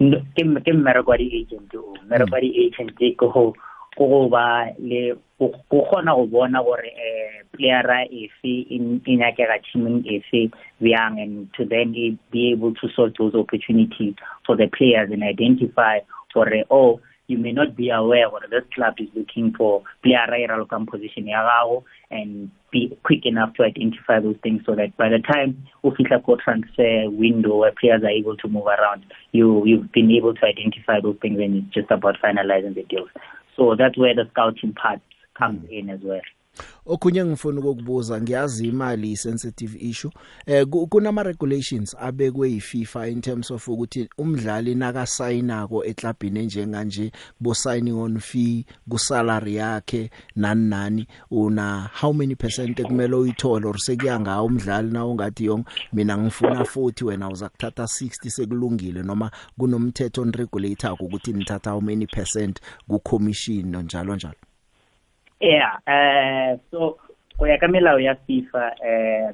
No, 0.00 0.20
ke 0.34 0.42
m- 0.42 0.60
ke 0.60 0.72
mmereko 0.72 1.10
wa 1.10 1.18
di-agent 1.18 1.74
o 1.74 1.96
mmereko 2.04 2.34
wa 2.34 2.40
di-agent 2.40 2.94
ke 2.98 3.16
go 3.18 3.30
ko 3.32 3.56
go 4.04 4.28
ba 4.28 4.72
le 4.78 5.16
go 5.38 5.52
go 5.70 5.86
kgona 5.88 6.14
go 6.14 6.26
bona 6.26 6.62
gore 6.62 6.90
um 6.92 7.46
playera 7.52 8.04
efe 8.04 8.52
e 8.68 9.00
e 9.04 9.16
nyakega 9.16 9.58
teaming 9.64 10.04
efe 10.04 10.50
bjang 10.80 11.20
and 11.20 11.52
to 11.54 11.64
then 11.64 11.94
e- 11.94 12.18
be 12.30 12.52
able 12.52 12.74
to 12.74 12.88
sort 12.94 13.16
those 13.18 13.34
opportunities 13.34 14.14
for 14.44 14.56
the 14.56 14.68
players 14.68 15.10
and 15.10 15.22
identify 15.22 15.98
gore 16.34 16.64
oh 16.70 17.00
you 17.28 17.38
may 17.38 17.52
not 17.52 17.74
be 17.74 17.90
aware 17.90 18.28
gore 18.30 18.46
this 18.50 18.64
club 18.74 18.94
is 18.98 19.08
looking 19.14 19.52
for 19.56 19.82
playera 20.04 20.38
e 20.38 20.46
ralokang 20.46 20.86
position 20.86 21.26
ya 21.26 21.42
gago 21.42 21.84
and 22.10 22.50
be 22.70 22.96
quick 23.02 23.24
enough 23.24 23.54
to 23.54 23.62
identify 23.64 24.20
those 24.20 24.36
things 24.42 24.62
so 24.66 24.74
that 24.74 24.94
by 24.96 25.08
the 25.08 25.18
time 25.18 25.56
o 25.84 25.90
fitla 25.90 26.22
ko 26.24 26.36
transfer 26.36 27.08
window 27.10 27.56
where 27.56 27.72
players 27.80 28.02
are 28.04 28.16
able 28.20 28.36
to 28.36 28.48
move 28.48 28.66
around 28.66 29.04
you 29.32 29.64
you've 29.64 29.90
been 29.92 30.10
able 30.10 30.34
to 30.34 30.44
identify 30.44 31.00
those 31.00 31.16
things 31.22 31.40
and 31.40 31.56
it's 31.56 31.74
just 31.74 31.90
about 31.90 32.16
finalizing 32.22 32.74
the 32.74 32.84
deals. 32.84 33.08
So 33.56 33.74
that's 33.76 33.98
where 33.98 34.14
the 34.14 34.28
scouting 34.30 34.74
part 34.74 35.00
comes 35.36 35.66
in 35.70 35.90
as 35.90 36.00
well. 36.02 36.20
Okunye 36.86 37.24
ngifuna 37.24 37.60
ukukubuza 37.60 38.20
ngiyazi 38.20 38.66
imali 38.68 39.12
i 39.12 39.16
sensitive 39.16 39.78
issue. 39.80 40.10
Eh 40.46 40.66
ku- 40.66 40.86
kunama 40.86 41.22
regulations 41.22 41.96
abekwe 42.00 42.50
yiFIFA 42.50 43.08
in 43.08 43.20
terms 43.20 43.50
of 43.50 43.68
ukuthi 43.68 44.08
umdlali 44.18 44.74
naka 44.74 45.06
sayinako 45.06 45.84
eklabhini 45.84 46.46
njenganje 46.46 47.12
bo 47.40 47.54
signing 47.54 47.98
on 47.98 48.18
fee 48.20 48.64
ku 48.90 48.98
salary 48.98 49.54
yakhe 49.54 50.10
nani 50.36 50.68
nani 50.68 51.06
una 51.30 51.90
how 52.00 52.12
many 52.12 52.34
percent 52.34 52.78
ekumele 52.80 53.16
uyithole 53.16 53.66
or 53.68 53.78
sekuya 53.78 54.20
ngawo 54.20 54.46
umdlali 54.46 54.90
na 54.92 55.06
ungathi 55.06 55.44
yong 55.44 55.64
mina 55.92 56.18
ngifuna 56.18 56.60
40 56.62 57.04
wena 57.04 57.28
uza 57.30 57.48
kuthatha 57.48 57.82
60 57.82 58.30
sekulungile 58.30 59.02
noma 59.02 59.30
kunomthetho 59.58 60.22
on 60.22 60.32
regulator 60.32 60.96
ukuthi 61.00 61.32
nithatha 61.32 61.70
how 61.70 61.80
many 61.80 62.06
percent 62.06 62.60
ku 62.88 62.98
commission 63.00 63.76
njalo 63.76 64.16
njalo. 64.16 64.34
Yeah 65.40 65.76
uh 65.86 66.56
so 66.70 66.98
go 67.38 67.44
ya 67.46 67.58
ka 67.60 67.66
melao 67.66 68.00
ya 68.00 68.14
FIFA 68.28 68.64
uh 68.80 69.30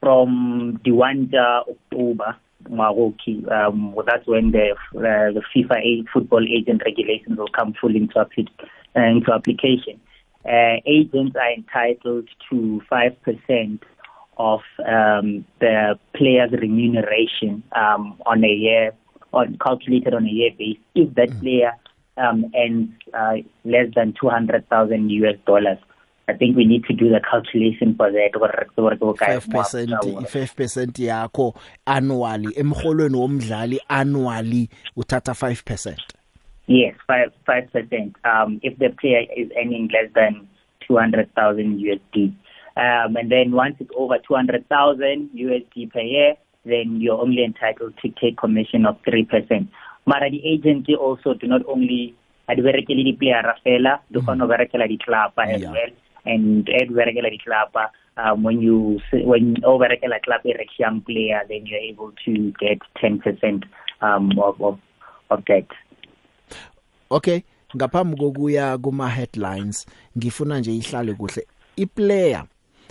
from 0.00 0.80
the 0.84 0.90
1 0.90 1.30
ja 1.30 1.62
October 1.68 2.36
ngwagoki 2.68 3.44
um 3.50 3.94
well, 3.94 4.06
that's 4.06 4.26
when 4.26 4.50
the 4.52 4.72
uh, 4.96 5.30
the 5.32 5.42
FIFA 5.54 5.76
a 5.80 6.04
football 6.12 6.44
agent 6.44 6.82
regulations 6.84 7.38
will 7.38 7.52
come 7.56 7.72
full 7.80 7.94
into 7.94 8.14
appli- 8.14 8.48
uh, 8.96 9.00
into 9.00 9.32
application. 9.32 10.00
Uh, 10.44 10.80
agents 10.86 11.36
are 11.36 11.52
entitled 11.52 12.28
to 12.48 12.80
5% 12.90 13.80
of 14.38 14.60
um 14.88 15.44
the 15.60 15.98
player's 16.14 16.50
remuneration 16.52 17.62
um 17.76 18.16
on 18.24 18.42
a 18.42 18.48
year 18.48 18.92
on 19.32 19.56
calculated 19.58 20.14
on 20.14 20.24
a 20.24 20.30
year 20.30 20.50
basis 20.58 20.82
if 20.94 21.14
that 21.14 21.30
player 21.40 21.72
um 22.26 22.44
earns 22.62 22.88
uh, 23.14 23.36
less 23.64 23.88
than 23.94 24.14
200,000 24.20 25.10
US 25.10 25.36
dollars 25.46 25.78
I 26.28 26.34
think 26.34 26.56
we 26.56 26.64
need 26.64 26.84
to 26.84 26.92
do 26.94 27.08
the 27.08 27.20
calculation 27.28 27.94
for 27.96 28.08
that 28.12 28.30
gore 28.32 28.94
ke 28.94 29.00
bokae 29.02 29.38
5% 29.38 29.90
mo- 29.90 30.20
i5% 30.20 31.02
yakho 31.08 31.46
annually 31.96 32.52
emholweni 32.64 33.16
womdlali 33.22 33.78
annually 33.88 34.62
uthatha 34.96 35.32
5% 35.32 36.20
Yes, 36.70 36.94
five 37.04 37.32
five 37.44 37.66
percent. 37.72 38.14
Um, 38.24 38.60
if 38.62 38.78
the 38.78 38.90
player 39.00 39.22
is 39.36 39.50
earning 39.60 39.88
less 39.92 40.08
than 40.14 40.46
two 40.86 40.96
hundred 40.96 41.34
thousand 41.34 41.80
USD, 41.80 42.32
um, 42.76 43.16
and 43.16 43.28
then 43.28 43.50
once 43.50 43.74
it's 43.80 43.90
over 43.96 44.18
two 44.18 44.34
hundred 44.34 44.68
thousand 44.68 45.30
USD 45.34 45.90
per 45.90 45.98
year, 46.00 46.34
then 46.64 47.00
you're 47.00 47.20
only 47.20 47.42
entitled 47.42 47.94
to 48.02 48.08
take 48.20 48.38
commission 48.38 48.86
of 48.86 48.96
three 49.04 49.24
percent. 49.24 49.68
Mara 50.06 50.30
the 50.30 50.40
agency 50.44 50.94
also 50.94 51.34
do 51.34 51.46
not 51.46 51.62
only 51.68 52.14
adverekele 52.48 53.04
di 53.04 53.12
player 53.12 53.54
fela, 53.64 54.00
do 54.10 54.20
kgona 54.20 54.46
go 54.46 54.48
berekela 54.48 54.88
di 54.88 54.98
club 54.98 55.32
as 55.38 55.60
Yeah. 55.60 55.70
well, 55.72 55.90
and 56.24 56.66
berekela 56.66 57.30
di 57.30 57.38
club. 57.38 57.70
Um, 58.16 58.42
when 58.42 58.60
you 58.60 59.00
when 59.12 59.56
over 59.64 59.84
a 59.86 59.96
club 60.20 60.40
a 60.44 60.66
young 60.78 61.00
player, 61.02 61.40
then 61.48 61.64
you're 61.64 61.78
able 61.80 62.12
to 62.24 62.52
get 62.60 62.78
ten 63.00 63.18
percent 63.18 63.64
um, 64.02 64.32
of, 64.38 64.60
of 64.60 64.78
of 65.30 65.44
that. 65.46 65.66
okay 67.10 67.42
ngaphambi 67.76 68.16
kokuya 68.16 68.78
kuma 68.78 69.08
headlines 69.08 69.86
ngifuna 70.18 70.58
nje 70.58 70.76
ihlale 70.76 71.14
kuhle 71.14 71.46
iplayer 71.76 72.44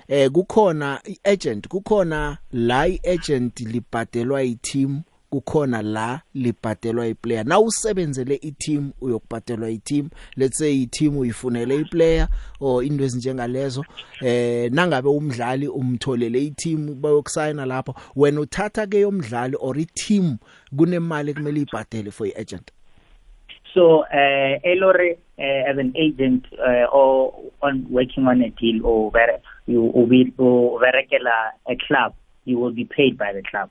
eh 0.08 0.30
kukhona 0.32 1.02
iagent 1.06 1.68
kukhona 1.68 2.38
la 2.52 2.88
iagent 2.88 3.60
libhadelwa 3.60 4.44
iteam 4.44 5.02
kukhona 5.30 5.82
la 5.82 6.22
libhadelwa 6.34 7.08
iplayer. 7.08 7.46
Na 7.46 7.60
usebenzele 7.60 8.36
iteam 8.36 8.92
uyokubhadelwa 9.02 9.70
iteam. 9.70 10.10
Let's 10.38 10.58
say 10.58 10.82
iteam 10.82 11.18
uyifunele 11.18 11.76
iplayer 11.76 12.28
or 12.60 12.84
into 12.84 13.04
ezinjengalezo 13.04 13.86
eh 14.22 14.72
nangabe 14.72 15.10
umdlali 15.10 15.68
umtholele 15.68 16.44
iteam 16.44 17.02
bayokusayina 17.02 17.66
lapho. 17.66 17.96
Wena 18.16 18.42
uthatha 18.42 18.88
ke 18.88 19.00
yomdlali 19.00 19.56
or 19.60 19.80
iteam 19.80 20.38
kunemali 20.76 21.34
kumele 21.34 21.62
ibhadele 21.62 22.12
for 22.12 22.28
iagent? 22.28 22.72
So, 23.74 24.00
uh, 24.00 24.60
Elore, 24.64 25.16
uh, 25.38 25.70
as 25.70 25.78
an 25.78 25.94
agent 25.96 26.48
uh, 26.54 26.86
or 26.92 27.52
on 27.62 27.86
working 27.92 28.26
on 28.26 28.42
a 28.42 28.50
deal 28.50 28.84
or 28.84 29.12
where 29.12 29.40
you 29.68 29.84
will 29.84 30.08
be 30.08 30.34
or 30.40 30.82
verekela 30.82 31.52
a 31.68 31.76
club, 31.88 32.16
you 32.46 32.58
will 32.58 32.72
be 32.72 32.86
paid 32.86 33.16
by 33.16 33.32
the 33.32 33.44
club, 33.44 33.70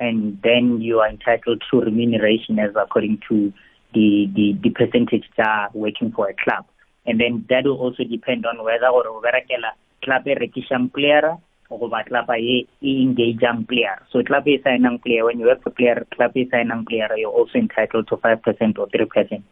and 0.00 0.40
then 0.42 0.80
you 0.80 0.98
are 0.98 1.08
entitled 1.08 1.62
to 1.70 1.80
remuneration 1.80 2.58
as 2.58 2.74
according 2.74 3.20
to 3.28 3.52
the 3.94 4.26
the, 4.34 4.58
the 4.62 4.70
percentage 4.70 5.28
that 5.36 5.74
working 5.74 6.10
for 6.12 6.28
a 6.28 6.34
club, 6.34 6.64
and 7.06 7.20
then 7.20 7.44
that 7.48 7.64
will 7.64 7.78
also 7.78 8.02
depend 8.04 8.46
on 8.46 8.64
whether 8.64 8.88
or 8.88 9.04
verekela 9.22 9.76
club 10.02 10.26
e 10.26 10.34
rekishang 10.34 10.92
player 10.92 11.36
go 11.68 11.88
ba 11.88 12.02
club 12.08 12.30
e 12.38 12.66
e 12.82 13.04
engageang 13.04 13.68
player. 13.68 14.00
So 14.10 14.22
club 14.22 14.48
e 14.48 14.58
signang 14.64 15.02
player 15.04 15.24
when 15.24 15.38
you 15.38 15.46
work 15.46 15.62
for 15.62 15.70
player 15.70 16.06
club 16.16 16.32
e 16.34 16.48
signang 16.50 16.88
player 16.88 17.08
you're 17.16 17.30
also 17.30 17.58
entitled 17.58 18.08
to 18.08 18.16
5% 18.16 18.78
or 18.78 18.88
3% 18.88 19.42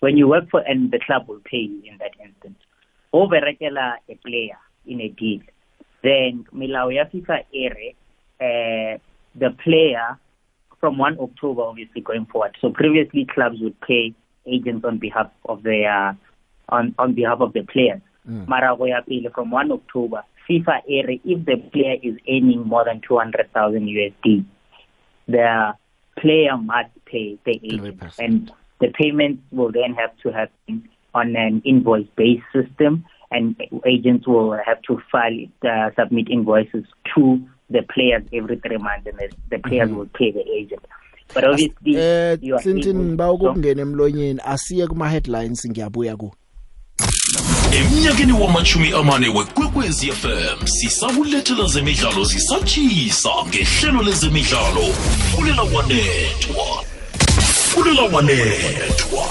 when 0.00 0.16
you 0.16 0.28
work 0.28 0.48
for 0.50 0.60
and 0.60 0.90
the 0.92 1.00
club 1.04 1.28
will 1.28 1.42
pay 1.44 1.66
you 1.68 1.82
in 1.84 1.98
that 1.98 2.14
instance. 2.24 2.60
O 3.12 3.26
berekela 3.26 3.96
a 4.08 4.14
player 4.24 4.58
in 4.86 5.00
a 5.00 5.08
deal 5.08 5.42
then 6.02 6.46
melao 6.54 6.94
ya 6.94 7.04
FIFA 7.04 7.44
ere 7.52 7.94
uh, 8.40 8.98
the 9.38 9.50
player 9.62 10.18
from 10.80 10.98
1 10.98 11.18
October 11.18 11.62
obviously 11.62 12.00
going 12.00 12.26
forward. 12.26 12.56
So 12.60 12.70
previously 12.70 13.26
clubs 13.32 13.58
would 13.60 13.80
pay 13.80 14.14
agents 14.46 14.84
on 14.84 14.98
behalf 14.98 15.30
of 15.46 15.62
their 15.62 16.16
on 16.68 16.94
on 16.98 17.14
behalf 17.14 17.40
of 17.40 17.52
the 17.52 17.62
players. 17.62 18.00
Mara 18.46 18.76
go 18.76 18.84
ya 18.84 19.00
pele 19.00 19.30
from 19.34 19.50
1 19.50 19.72
October 19.72 20.22
FIFA 20.48 20.82
ere 20.88 21.10
if 21.24 21.44
the 21.46 21.56
player 21.72 21.96
is 22.02 22.16
earning 22.28 22.66
more 22.66 22.84
than 22.84 23.00
200,000 23.06 23.86
USD 23.86 24.44
the 25.28 25.74
player 26.18 26.56
must 26.56 26.90
pay 27.04 27.38
the 27.44 27.60
agent. 27.62 28.00
3%. 28.00 28.18
and 28.18 28.52
the 28.80 28.88
payments 28.88 29.42
will 29.50 29.72
then 29.72 29.94
have 29.94 30.16
to 30.22 30.30
happen 30.30 30.88
on 31.14 31.36
an 31.36 31.62
invoice 31.64 32.06
based 32.16 32.44
system 32.52 33.04
and 33.30 33.56
agents 33.86 34.26
will 34.26 34.56
have 34.64 34.80
to 34.82 35.00
file 35.10 35.38
uh, 35.68 35.90
submit 35.98 36.30
invoices 36.30 36.84
to 37.14 37.40
the 37.70 37.82
players 37.82 38.22
every 38.32 38.56
3 38.56 38.78
months 38.78 39.06
and 39.06 39.18
the, 39.18 39.28
the 39.50 39.58
players 39.58 39.90
will 39.90 40.08
pay 40.18 40.30
the 40.32 40.44
agent. 40.58 40.80
But 41.34 41.44
obviously 41.44 41.96
eh 41.96 42.36
you 42.40 42.54
are 42.56 42.62
Clinton 42.62 42.96
able- 42.96 43.04
ngiba 43.04 43.32
ukungena 43.32 43.82
emlonyeni 43.82 44.40
asiye 44.44 44.86
kuma 44.86 45.08
headlines 45.10 45.66
ngiyabuya 45.66 46.16
ku. 46.16 46.32
Emnyakeni 47.72 48.32
wamachumi 48.32 48.92
amane 48.92 49.28
wekwekwezi 49.28 50.12
fm 50.12 50.66
sisakulethela 50.66 51.64
zemidlalo 51.66 52.24
zisatshisa 52.24 53.28
ngehlelo 53.48 54.02
lezemidlalo. 54.02 54.82
Fulela 55.36 55.62
wanethwa 55.62 56.84
fulela 57.78 58.02
wanethwa 58.02 59.28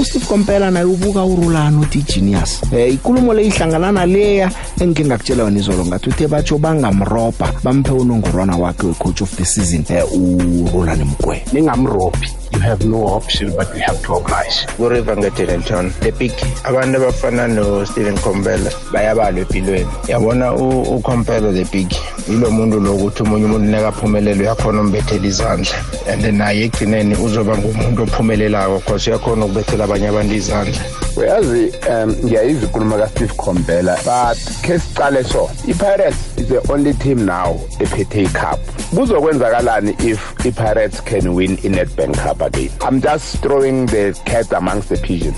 uSteve 0.00 0.26
Kompela 0.26 0.70
naye 0.70 0.84
ubuka 0.84 1.24
urulana 1.24 1.80
uthi 1.80 2.02
genius. 2.02 2.60
Eh 2.72 2.94
ikulumo 2.94 3.34
le 3.34 3.46
ihlangana 3.46 3.92
naleya 3.92 4.50
engike 4.80 5.04
ngakutshela 5.04 5.44
wena 5.44 5.58
izolo 5.58 5.86
ngathi 5.86 6.08
uthe 6.08 6.28
batsho 6.28 6.58
bangamroba 6.58 7.52
bamphe 7.64 7.92
unongorwana 7.92 8.56
wakhe 8.56 8.86
we 8.86 8.94
coach 8.94 9.22
of 9.22 9.36
the 9.36 9.44
season 9.44 9.84
eh 9.88 10.04
urulana 10.12 11.04
mgwe. 11.04 11.44
Ningamrobhi. 11.52 12.28
you 12.28 12.45
have 12.66 12.84
no 12.84 13.06
option 13.06 13.54
but 13.56 13.72
we 13.72 13.80
have 13.80 14.02
to 14.02 14.14
oblige. 14.14 14.66
Kuriver 14.76 15.16
ngedenelton 15.16 15.92
the 16.00 16.10
big 16.12 16.32
abantu 16.64 16.96
abafana 16.96 17.48
no-stephen 17.48 18.16
compela 18.18 18.70
bayabalwa 18.92 19.40
empilweni. 19.40 19.90
Yabona 20.08 20.52
ucompela 20.52 21.52
the 21.52 21.64
big 21.72 21.88
yilo 22.28 22.50
muntu 22.50 22.80
lokuthi 22.80 23.22
omunye 23.22 23.44
umuntu 23.44 23.66
nekaphumelele 23.70 24.40
uyakhona 24.40 24.80
umbethela 24.80 25.26
izandla. 25.26 25.76
And 26.08 26.38
naye 26.38 26.64
ekugcineni 26.64 27.14
uzoba 27.16 27.56
ngumuntu 27.56 28.02
ophumelelayo 28.02 28.80
cause 28.80 29.10
uyakhona 29.10 29.44
ukubethela 29.44 29.84
abanye 29.84 30.08
abantu 30.08 30.34
izandla. 30.34 30.82
Uyazi 31.16 31.72
um 31.90 32.10
ngiyayizwa 32.24 32.68
ikhuluma 32.68 32.98
kasteve 32.98 33.34
compela 33.36 33.96
but 33.96 34.38
khe 34.62 34.78
sicale 34.78 35.24
so 35.24 35.50
i-pirates 35.68 36.38
is 36.38 36.48
the 36.48 36.72
only 36.72 36.92
team 36.94 37.24
now 37.24 37.58
ephethe 37.80 38.22
icup 38.22 38.60
kuzokwenzakalani 38.94 39.96
if 40.04 40.46
i-pirates 40.46 41.00
can 41.04 41.34
win 41.34 41.58
i-netbank 41.64 42.16
cup 42.16 42.42
again 42.56 42.70
i'm 42.80 43.00
just 43.00 43.38
throwing 43.42 43.86
the 43.86 44.18
cat 44.24 44.52
amongst 44.52 44.88
the 44.88 44.96
pigeons. 44.96 45.36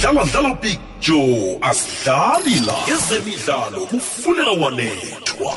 Dlala 0.00 0.24
dlala 0.24 0.60
big 0.60 0.78
joe 1.00 1.58
asidlali 1.60 2.60
la. 2.66 2.74
Ezemidlalo 2.94 3.86
kufunela 3.86 4.52
walethwa 4.52 5.54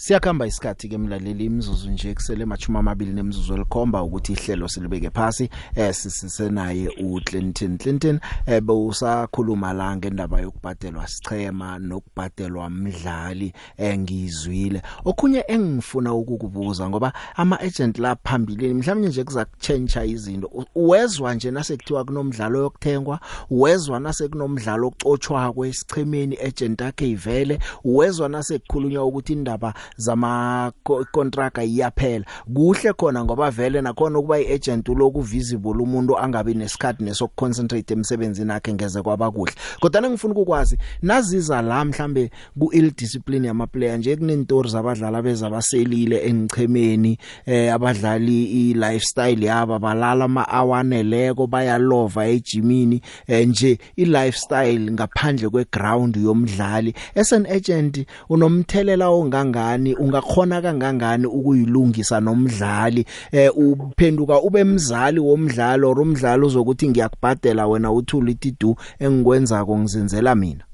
Siyakhamba 0.00 0.46
isikhathi 0.46 0.88
ke 0.88 0.98
mlaleli 0.98 1.44
imzuzu 1.44 1.90
nje 1.90 2.14
kusele 2.14 2.44
machuma 2.44 2.78
amabili 2.78 3.12
nemzuzu 3.12 3.54
elikhomba 3.54 4.02
ukuthi 4.02 4.32
ihlelo 4.32 4.68
silibeke 4.68 5.10
phasi 5.10 5.50
eh 5.74 5.94
sisisenaye 5.94 6.88
uClinton. 6.88 7.78
Clinton 7.78 8.20
eh 8.46 8.60
bewusakhuluma 8.62 9.72
la 9.72 9.96
ngendaba 9.96 10.40
yokubhadelwa 10.40 11.08
sichema 11.08 11.78
nokubhadelwa 11.78 12.66
umdlali 12.66 13.52
engizwile 13.76 14.82
okhunye 15.04 15.44
engifuna 15.48 16.14
ukukubuza 16.14 16.88
ngoba 16.88 17.12
ama 17.36 17.60
agent 17.60 17.98
la 17.98 18.16
phambili 18.16 18.74
mhlawumnye 18.74 19.08
nje 19.08 19.24
kuza 19.24 19.44
kuchange 19.44 20.06
izinto. 20.06 20.66
Uwezwa 20.74 21.34
nje 21.34 21.50
nasekuthiwa 21.50 22.04
kunomdlalo 22.04 22.58
yokuthengwa 22.58 23.20
uwezwa 23.50 24.00
nasekunomdlalo 24.00 24.86
ocotshwa 24.86 25.52
kwesichemeni 25.52 26.38
agent 26.38 26.82
akhe 26.82 27.10
ivele 27.10 27.58
uwezwa 27.84 28.28
nasekukhulunywa 28.28 29.04
ukuthi 29.04 29.32
indaba 29.32 29.74
zama 29.96 30.72
contract 31.12 31.58
iyaphela. 31.58 32.24
Kuhle 32.54 32.92
khona 32.92 33.24
ngoba 33.24 33.50
vele 33.50 33.80
nakhona 33.80 34.18
ukuba 34.18 34.40
iagent 34.40 34.88
uloku 34.88 35.20
visible 35.20 35.82
umuntu 35.82 36.18
angabi 36.18 36.54
nesikhathi 36.54 37.04
nesokuconcentrate 37.04 37.94
emsebenzini 37.94 38.50
wakhe 38.50 38.72
ngeze 38.74 39.02
kwaba 39.02 39.30
kuhle. 39.30 39.52
Kodwa 39.80 40.10
ngifuna 40.10 40.34
ukukwazi 40.34 40.78
naziza 41.02 41.62
la 41.62 41.84
mhlambe 41.84 42.30
ku 42.58 42.70
ill 42.72 42.90
discipline 42.96 43.46
yama 43.46 43.66
player 43.66 43.98
nje 43.98 44.16
kunentori 44.16 44.68
zabadlali 44.68 45.22
bezabaselile 45.22 46.16
engichemeni 46.28 47.18
eh 47.46 47.74
abadlali 47.74 48.44
i 48.44 48.74
lifestyle 48.74 49.46
yaba 49.46 49.78
balala 49.78 50.24
ama 50.24 50.48
awaneleko 50.48 51.46
bayalova 51.46 52.26
ejimini 52.26 53.00
eh, 53.26 53.48
nje 53.48 53.78
i 53.96 54.04
lifestyle 54.04 54.92
ngaphandle 54.92 55.48
kwe 55.48 55.64
ground 55.72 56.16
yomdlali. 56.16 56.94
As 57.14 57.32
an 57.32 57.46
agent 57.46 58.06
unomthelela 58.28 59.08
ongangani? 59.08 59.79
Kangangani 59.80 59.94
ungakhona 59.94 60.62
kangangani 60.62 61.26
ukuyilungisa 61.26 62.20
nomdlali? 62.20 63.04
Eh 63.32 63.50
uphenduka 63.56 64.40
ube 64.42 64.64
mzali 64.64 65.20
womdlalo 65.20 65.94
romdlalo 65.94 66.46
uzokuthi 66.46 66.88
ngiyakubhadela 66.88 67.66
wena 67.66 67.92
uthula 67.92 68.30
itidu 68.30 68.76
engikwenzako 68.98 69.78
ngizenzela 69.78 70.34
mina? 70.34 70.64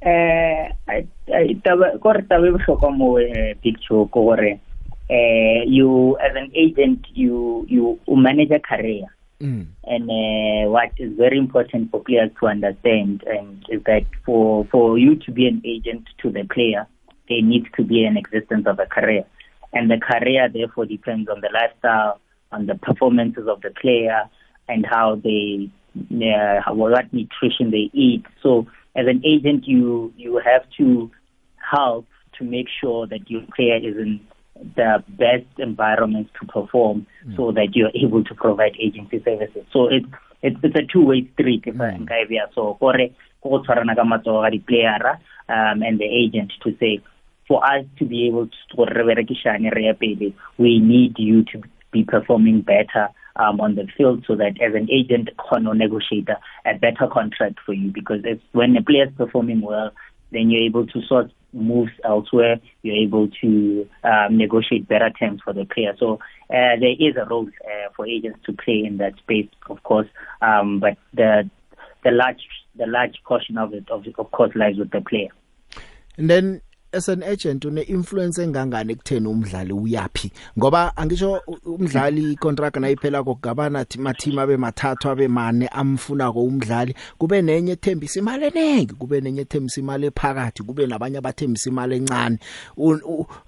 Eh 0.00 0.72
itaba 1.48 1.98
kore 1.98 2.22
taba 2.22 2.48
e 2.48 2.50
bohlokwa 2.50 2.90
mo 2.90 3.18
picture 3.62 4.06
ko 4.10 4.22
gore 4.22 4.60
eh 5.08 5.64
you 5.66 6.16
as 6.18 6.36
an 6.36 6.50
agent 6.54 7.06
you 7.14 7.66
you 7.68 7.98
manage 8.16 8.50
a 8.50 8.60
career. 8.60 9.06
Mm. 9.40 9.68
And 9.84 10.10
uh, 10.10 10.70
what 10.70 10.92
is 10.98 11.16
very 11.16 11.38
important 11.38 11.90
for 11.90 12.00
players 12.00 12.30
to 12.40 12.46
understand 12.46 13.24
and 13.26 13.64
is 13.70 13.80
that 13.86 14.04
for 14.26 14.66
for 14.66 14.98
you 14.98 15.16
to 15.16 15.32
be 15.32 15.46
an 15.46 15.62
agent 15.64 16.04
to 16.18 16.30
the 16.30 16.44
player, 16.44 16.86
there 17.30 17.40
needs 17.40 17.66
to 17.76 17.84
be 17.84 18.04
an 18.04 18.18
existence 18.18 18.66
of 18.66 18.78
a 18.78 18.86
career. 18.86 19.24
And 19.72 19.90
the 19.90 19.98
career 19.98 20.48
therefore 20.52 20.84
depends 20.84 21.30
on 21.30 21.40
the 21.40 21.48
lifestyle, 21.54 22.20
on 22.52 22.66
the 22.66 22.74
performances 22.74 23.46
of 23.48 23.62
the 23.62 23.70
player, 23.70 24.28
and 24.68 24.84
how 24.84 25.14
they, 25.14 25.70
uh, 25.96 26.74
what 26.74 27.12
nutrition 27.12 27.70
they 27.70 27.88
eat. 27.94 28.24
So 28.42 28.66
as 28.96 29.06
an 29.06 29.22
agent, 29.24 29.66
you, 29.66 30.12
you 30.16 30.42
have 30.44 30.64
to 30.78 31.10
help 31.56 32.06
to 32.38 32.44
make 32.44 32.66
sure 32.80 33.06
that 33.06 33.30
your 33.30 33.42
player 33.54 33.76
is 33.76 33.96
in 33.96 34.20
the 34.76 35.02
best 35.08 35.46
environment 35.58 36.28
to 36.40 36.46
perform 36.46 37.06
mm. 37.26 37.36
so 37.36 37.52
that 37.52 37.68
you're 37.74 37.92
able 37.94 38.24
to 38.24 38.34
provide 38.34 38.72
agency 38.80 39.22
services. 39.24 39.64
So 39.72 39.86
it's, 39.86 40.06
it's, 40.42 40.56
it's 40.62 40.76
a 40.76 40.92
two-way 40.92 41.30
street 41.34 41.62
if 41.66 41.76
mm. 41.76 42.10
I 42.10 42.54
so 42.54 42.76
gore 42.80 43.08
go 43.42 43.62
tshwarana 43.62 43.96
ka 43.96 44.02
matsogo 44.02 44.42
ga 44.42 44.50
di-playera 44.50 45.18
um, 45.48 45.82
and 45.82 45.98
the 45.98 46.04
agent 46.04 46.52
to 46.62 46.76
say 46.78 47.00
for 47.50 47.66
us 47.66 47.84
to 47.98 48.04
be 48.04 48.28
able 48.28 48.46
to 48.46 48.84
re 48.96 49.02
berekishane 49.08 49.74
re 49.74 49.86
ya 49.86 49.94
pele 50.02 50.32
we 50.56 50.78
need 50.78 51.18
you 51.18 51.42
to 51.52 51.60
be 51.90 52.04
performing 52.04 52.60
better 52.60 53.08
um, 53.34 53.60
on 53.60 53.74
the 53.74 53.86
field 53.96 54.24
so 54.26 54.36
that 54.36 54.54
as 54.62 54.72
an 54.74 54.88
agent 54.90 55.30
can 55.48 55.64
negotiate 55.76 56.28
a, 56.28 56.74
better 56.78 57.08
contract 57.12 57.58
for 57.66 57.72
you. 57.72 57.90
Because 57.92 58.20
if, 58.24 58.38
when 58.52 58.76
a 58.76 58.82
player 58.82 59.06
is 59.08 59.14
performing 59.16 59.62
well 59.62 59.90
then 60.30 60.48
you're 60.48 60.62
able 60.62 60.86
to 60.86 61.02
sort 61.08 61.32
moves 61.52 61.90
elsewhere 62.04 62.60
you're 62.82 62.94
able 62.94 63.26
to 63.40 63.88
um, 64.04 64.38
negotiate 64.38 64.86
better 64.86 65.10
terms 65.10 65.40
for 65.44 65.52
the 65.52 65.64
player. 65.64 65.96
So 65.98 66.20
uh, 66.50 66.78
there 66.78 66.94
is 67.00 67.16
a 67.16 67.26
role 67.28 67.48
uh, 67.64 67.88
for 67.96 68.06
agents 68.06 68.38
to 68.46 68.52
play 68.52 68.84
in 68.86 68.98
that 68.98 69.16
space 69.18 69.48
of 69.68 69.82
course 69.82 70.06
um, 70.40 70.78
but 70.78 70.96
the 71.12 71.50
the 72.04 72.12
large 72.12 72.46
the 72.76 72.86
large 72.86 73.16
portion 73.26 73.58
of 73.58 73.74
it 73.74 73.90
of, 73.90 74.06
of 74.16 74.30
course 74.30 74.52
lies 74.54 74.76
with 74.76 74.92
the 74.92 75.00
player. 75.00 75.30
And 76.16 76.30
then 76.30 76.60
as 76.92 77.08
an 77.08 77.22
agent 77.22 77.64
une 77.64 77.82
influence 77.88 78.42
engangani 78.42 78.92
ekutheni 78.92 79.26
umdlali 79.28 79.72
uyapi 79.72 80.32
ngoba 80.58 80.96
angisho 80.96 81.42
umdlali 81.64 82.36
contract 82.36 82.76
nayiphela 82.76 83.22
kokugabana 83.22 83.86
mathima 83.98 84.42
abe 84.42 84.56
mathathu 84.56 85.10
abe 85.10 85.28
mane 85.28 85.68
amfuna 85.68 86.32
ko 86.32 86.42
umdlali 86.42 86.94
kube 87.18 87.42
nenye 87.42 87.72
ethembisa 87.72 88.18
imali 88.20 88.46
eningi 88.46 88.94
kube 88.94 89.20
nenye 89.20 89.40
ethembisa 89.40 89.80
imali 89.80 90.06
ephakathi 90.06 90.62
kube 90.62 90.86
nabanye 90.86 91.18
abathembisa 91.18 91.70
imali 91.70 91.96
encane. 91.96 92.38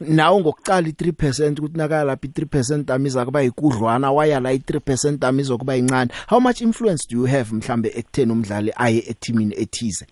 Nawo 0.00 0.40
ngokucala 0.40 0.88
i3% 0.88 1.58
ukuthi 1.58 1.78
nakala 1.78 2.04
lapha 2.04 2.28
i3% 2.28 2.92
amiza 2.92 3.24
kuba 3.24 3.42
ikudlwana 3.42 4.12
waya 4.12 4.40
la 4.40 4.52
i3% 4.52 5.26
amiza 5.26 5.56
kuba 5.56 5.76
incane 5.76 6.10
how 6.28 6.40
much 6.40 6.60
influence 6.60 7.06
do 7.08 7.18
you 7.18 7.26
have 7.26 7.54
mhlambe 7.54 7.92
ekutheni 7.94 8.32
umdlali 8.32 8.72
aye 8.76 9.04
eteamini 9.08 9.54
ethize? 9.58 10.06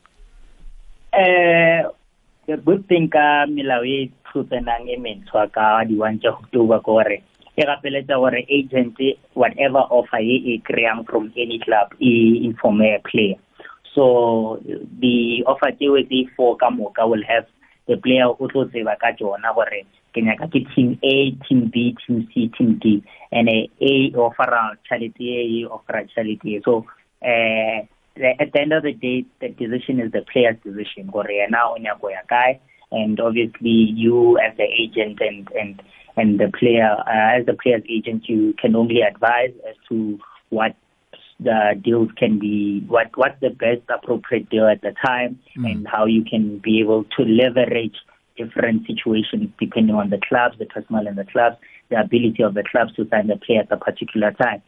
Eh 1.12 1.84
the 1.90 1.99
good 2.64 2.86
thing 2.88 3.08
ka 3.08 3.46
melao 3.48 3.84
e 3.84 4.10
tlhotsenang 4.28 4.88
e 4.88 4.96
mentshwa 4.96 5.48
ka 5.52 5.84
di-one 5.88 6.18
tša 6.20 6.30
october 6.36 6.78
ke 6.78 6.86
gore 6.86 7.18
e 7.56 7.62
gapeletša 7.68 8.16
gore 8.16 8.40
agent 8.48 8.98
whatever 9.34 9.82
offer 9.90 10.20
ye 10.20 10.36
e 10.52 10.54
kry-ang 10.64 11.04
from 11.04 11.32
any 11.36 11.58
club 11.58 11.92
e 12.00 12.40
informe 12.48 12.98
player. 13.08 13.36
So 13.94 14.60
the 15.00 15.42
offer 15.46 15.72
tšeo 15.72 16.02
tse 16.06 16.30
four 16.36 16.56
ka 16.56 16.70
moka 16.70 17.08
will 17.08 17.24
have 17.26 17.46
the 17.88 17.96
player 17.96 18.28
o 18.28 18.48
tlo 18.48 18.64
tseba 18.70 18.96
ka 19.00 19.12
tšona 19.18 19.54
gore 19.54 19.82
ke 20.14 20.22
nyaka 20.22 20.46
ke 20.52 20.62
team 20.74 20.98
a 21.02 21.34
team 21.46 21.70
b 21.74 21.94
team 22.00 22.26
c 22.32 22.48
team 22.56 22.78
d. 22.82 23.02
And 23.32 23.48
a 23.48 23.92
offera 24.14 24.76
charity 24.88 25.26
a 25.36 25.42
e 25.42 25.66
offera 25.66 26.06
charity 26.14 26.56
a 26.56 26.62
so 26.62 26.86
uh, 27.22 27.82
at 28.22 28.52
the 28.52 28.60
end 28.60 28.72
of 28.72 28.82
the 28.82 28.92
day, 28.92 29.24
the 29.40 29.48
decision 29.48 30.00
is 30.00 30.12
the 30.12 30.24
player's 30.32 30.56
decision. 30.64 31.10
And 32.92 33.20
obviously, 33.20 33.68
you 33.68 34.38
as 34.38 34.56
the 34.56 34.64
agent 34.64 35.20
and 35.20 35.48
and 35.58 35.82
and 36.16 36.40
the 36.40 36.50
player, 36.58 36.96
uh, 37.06 37.38
as 37.38 37.46
the 37.46 37.54
player's 37.54 37.84
agent, 37.88 38.28
you 38.28 38.54
can 38.60 38.74
only 38.74 39.00
advise 39.00 39.52
as 39.68 39.76
to 39.88 40.18
what 40.50 40.74
the 41.38 41.80
deals 41.82 42.10
can 42.16 42.38
be, 42.38 42.84
what 42.88 43.16
what's 43.16 43.40
the 43.40 43.50
best 43.50 43.82
appropriate 43.88 44.50
deal 44.50 44.66
at 44.66 44.82
the 44.82 44.94
time, 45.04 45.38
mm. 45.56 45.70
and 45.70 45.86
how 45.88 46.04
you 46.04 46.24
can 46.24 46.58
be 46.58 46.80
able 46.80 47.04
to 47.16 47.22
leverage 47.22 47.96
different 48.36 48.86
situations 48.86 49.50
depending 49.58 49.94
on 49.94 50.10
the 50.10 50.20
clubs, 50.28 50.56
the 50.58 50.66
personnel 50.66 51.06
in 51.06 51.14
the 51.14 51.24
clubs, 51.24 51.56
the 51.90 52.00
ability 52.00 52.42
of 52.42 52.54
the 52.54 52.64
clubs 52.70 52.92
to 52.94 53.06
sign 53.08 53.26
the 53.26 53.36
player 53.36 53.60
at 53.60 53.72
a 53.72 53.76
particular 53.76 54.32
time. 54.32 54.62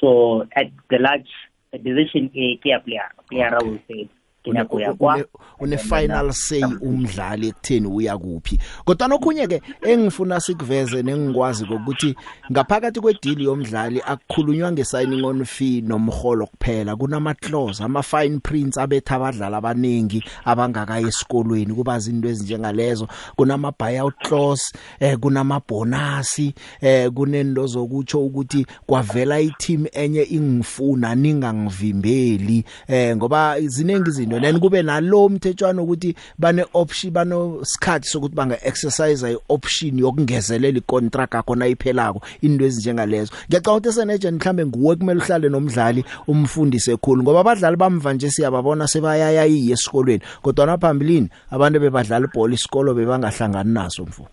So 0.00 0.42
at 0.56 0.66
the 0.90 0.98
large 0.98 1.28
decision 1.76 2.30
e 2.32 2.56
ke 2.56 2.72
ya 2.72 2.80
player 2.80 3.12
player 3.28 3.58
will 3.60 4.08
say 4.52 4.64
ke 4.64 4.64
gcina 4.64 4.64
kuya 4.64 4.94
kwa. 4.94 5.24
une 5.60 5.78
final 5.78 6.32
say 6.32 6.62
umdlali 6.62 7.48
ekutheni 7.48 7.86
uya 7.86 8.18
kuphi. 8.18 8.58
Kodwa 8.84 9.08
nokhunye 9.08 9.46
ke 9.46 9.62
engifuna 9.82 10.40
sikuveze 10.40 11.02
nengikwazi 11.02 11.64
ukuthi 11.64 12.16
ngaphakathi 12.52 13.00
kwedeal 13.00 13.42
yomdlali 13.42 14.02
akukhulunywa 14.06 14.72
ngesigning 14.72 15.24
on 15.24 15.44
fee 15.44 15.80
nomholo 15.80 16.46
kuphela 16.46 16.96
kunama 16.96 17.34
clause 17.34 17.82
ama 17.84 18.02
fine 18.02 18.38
prints 18.38 18.78
abetha 18.78 19.16
abadlali 19.16 19.54
abaningi 19.54 20.24
abangakayi 20.44 21.06
esikolweni 21.06 21.74
kuba 21.74 21.96
izinto 21.96 22.28
ezinjengalezo 22.28 23.08
kunama 23.36 23.72
buyout 23.78 24.14
clause 24.22 24.72
eh 25.00 25.18
kunama 25.18 25.60
bonus 25.68 26.40
eh 26.80 27.10
kunendo 27.10 27.66
zokutsho 27.66 28.24
ukuthi 28.24 28.66
kwavela 28.86 29.40
i-team 29.40 29.86
enye 29.92 30.22
ingifuna 30.22 31.14
ningangivimbeli. 31.14 32.64
Eh 32.88 33.16
ngoba 33.16 33.58
izinengi 33.58 34.10
izinto 34.10 34.37
then 34.40 34.60
kube 34.60 34.82
nalo 34.82 35.28
mthetswana 35.28 35.82
ukuthi 35.82 36.14
bane 36.38 36.64
option 36.74 37.12
bano 37.12 37.64
sikhathi 37.64 38.08
sokuthi 38.08 38.34
banga 38.34 38.58
exercise 38.64 39.22
ioption 39.22 39.98
yokungezelela 39.98 40.78
icontract 40.78 41.34
yakho 41.34 41.54
nayiphelako 41.54 42.22
into 42.42 42.64
ezinjengalezo. 42.64 43.32
Ngiyacabanga 43.48 43.78
ukuthi 43.78 43.92
senagent 43.92 44.40
mhlambe 44.40 44.66
nguwe 44.66 44.96
kumele 44.96 45.20
uhlale 45.20 45.48
nomdlali 45.48 46.04
umfundise 46.28 46.92
ekhulu 46.92 47.22
ngoba 47.22 47.40
abadlali 47.40 47.76
bamva 47.76 48.12
nje 48.12 48.30
siyababona 48.30 48.86
sebayaya 48.86 49.44
yiye 49.44 49.72
esikolweni 49.72 50.22
kodwa 50.42 50.66
naphambilini 50.66 51.28
abantu 51.50 51.80
bebadlala 51.80 52.26
ibhola 52.26 52.54
isikolo 52.54 52.94
bebangahlangani 52.94 53.72
naso 53.72 54.02
mfo. 54.02 54.28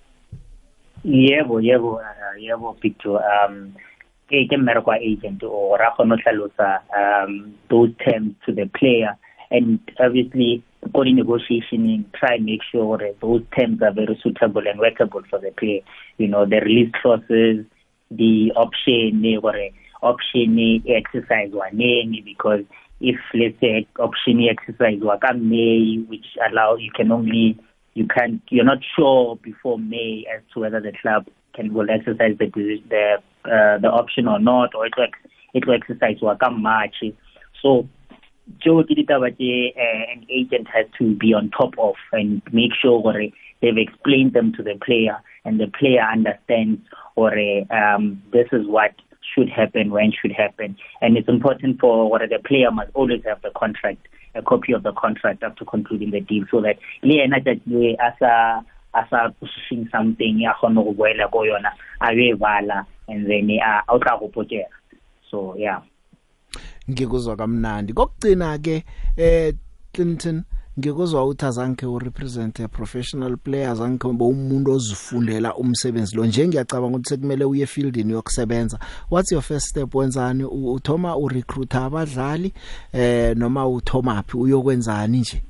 Yebo 1.04 1.62
yebo 1.62 1.92
uh, 1.96 2.36
yebo 2.40 2.76
Victor 2.82 3.22
um 3.22 3.74
ke 4.30 4.48
ke 4.50 4.58
mmere 4.58 4.82
kwa 4.82 4.96
agent 4.96 5.44
o 5.44 5.78
ra 5.78 5.92
kgona 5.92 6.16
hlalosa 6.16 6.82
um 6.98 7.54
those 7.70 7.92
terms 8.04 8.34
to 8.46 8.52
the 8.52 8.66
player. 8.66 9.16
And 9.52 9.80
obviously 10.00 10.64
go 10.94 11.02
negotiationing 11.02 12.06
try 12.14 12.36
and 12.36 12.46
make 12.46 12.62
sure 12.72 12.98
that 12.98 13.20
those 13.22 13.42
terms 13.58 13.82
are 13.82 13.94
very 13.94 14.20
suitable 14.22 14.64
and 14.68 14.80
workable 14.80 15.22
for 15.30 15.40
the 15.40 15.52
player. 15.52 15.82
You 16.18 16.28
know 16.28 16.46
the 16.46 16.58
release 16.58 16.92
clauses 17.02 17.66
the 18.12 18.52
option 18.56 19.24
or 19.42 19.56
option 20.02 20.84
exercise 20.88 21.52
waneni 21.52 22.24
because 22.24 22.64
if 23.02 23.16
let's 23.34 23.60
say 23.60 23.88
option 24.00 24.48
exercise 24.50 25.00
May 25.36 26.04
which 26.08 26.26
allow 26.50 26.76
you 26.76 26.92
can 26.96 27.12
only 27.12 27.58
you 27.94 28.08
can 28.08 28.42
you're 28.50 28.66
not 28.66 28.80
sure 28.96 29.38
before 29.38 29.80
May 29.80 30.26
as 30.34 30.42
to 30.54 30.62
whether 30.62 30.80
the 30.80 30.94
club 31.02 31.28
can 31.54 31.74
will 31.74 31.90
exercise 31.90 32.38
the 32.38 32.48
the 32.90 33.16
uh, 33.46 33.78
the 33.80 33.90
option 33.90 34.28
or 34.28 34.40
not 34.40 34.76
or 34.76 34.86
it 34.86 34.94
will 34.98 35.08
it 35.54 35.66
will 35.66 35.76
exercise 35.76 36.18
wa 36.22 36.36
ka 36.36 36.50
March. 36.50 36.96
So 37.62 37.88
Joe 38.64 38.84
Tiditabaje 38.84 39.76
uh, 39.76 40.12
an 40.12 40.26
agent 40.30 40.68
has 40.68 40.86
to 41.00 41.16
be 41.16 41.34
on 41.34 41.50
top 41.50 41.74
of 41.78 41.96
and 42.12 42.42
make 42.52 42.72
sure 42.80 43.02
or 43.02 43.14
they've 43.62 43.78
explained 43.78 44.34
them 44.34 44.54
to 44.54 44.64
the 44.64 44.76
player 44.86 45.18
and 45.44 45.60
the 45.60 45.68
player 45.68 46.02
understands 46.02 46.82
or 47.16 47.32
um 47.72 48.22
this 48.32 48.48
is 48.52 48.68
what 48.68 48.94
should 49.34 49.50
happen 49.50 49.90
when 49.90 50.12
should 50.12 50.32
happen. 50.32 50.78
And 51.02 51.18
it's 51.18 51.28
important 51.28 51.80
for 51.80 52.10
what 52.10 52.22
the 52.22 52.40
player 52.46 52.70
must 52.72 52.92
always 52.94 53.24
have 53.26 53.42
the 53.42 53.52
contract 53.56 54.08
a 54.36 54.42
copy 54.42 54.74
of 54.74 54.84
the 54.84 54.92
contract 54.92 55.44
after 55.44 55.66
concluding 55.66 56.12
the 56.12 56.20
deal 56.20 56.44
so 56.52 56.62
that 56.62 56.78
le 57.04 57.16
yena 57.16 57.44
judge 57.44 57.98
asa 58.00 58.66
asa 58.94 59.34
pushing 59.40 59.88
something 59.92 60.40
ya 60.42 60.54
khona 60.62 60.84
go 60.84 60.94
boela 60.94 61.32
go 61.32 61.40
yona 61.40 61.72
a 62.02 62.14
be 62.14 62.34
bala 62.34 62.86
and 63.08 63.30
then 63.30 63.50
a 63.50 63.82
o 63.88 63.98
tla 63.98 64.20
go 64.20 64.28
potela 64.28 64.68
so 65.32 65.56
yeah. 65.58 65.80
Ngikuzwa 66.90 67.36
kamnandi. 67.36 67.94
Kokugcina 67.94 68.58
ke 68.58 68.84
eh 69.18 69.54
Clinton 69.94 70.44
ngikuzwa 70.80 71.26
uthi 71.26 71.46
azange 71.46 71.86
urepresent 71.86 72.60
a 72.60 72.68
professional 72.68 73.38
players 73.38 73.80
angeke 73.80 74.14
bo 74.14 74.28
umuntu 74.28 74.72
ozifundela 74.72 75.56
umsebenzi 75.56 76.16
lo. 76.16 76.26
Nje 76.26 76.48
ngiyacabanga 76.48 76.98
ukuthi 76.98 77.10
sekumele 77.10 77.46
uye 77.46 77.66
fieldini 77.66 78.14
yokusebenza. 78.14 78.80
What's 79.10 79.32
your 79.32 79.42
first 79.42 79.68
step? 79.68 79.96
Wenzani? 79.96 80.44
Uthoma 80.44 81.18
urecruiter 81.18 81.82
abadlali 81.82 82.54
eh 82.94 83.38
noma 83.38 83.68
uthoma 83.68 84.24
phi? 84.24 84.38
Uyokwenzani 84.38 85.20
nje? 85.20 85.42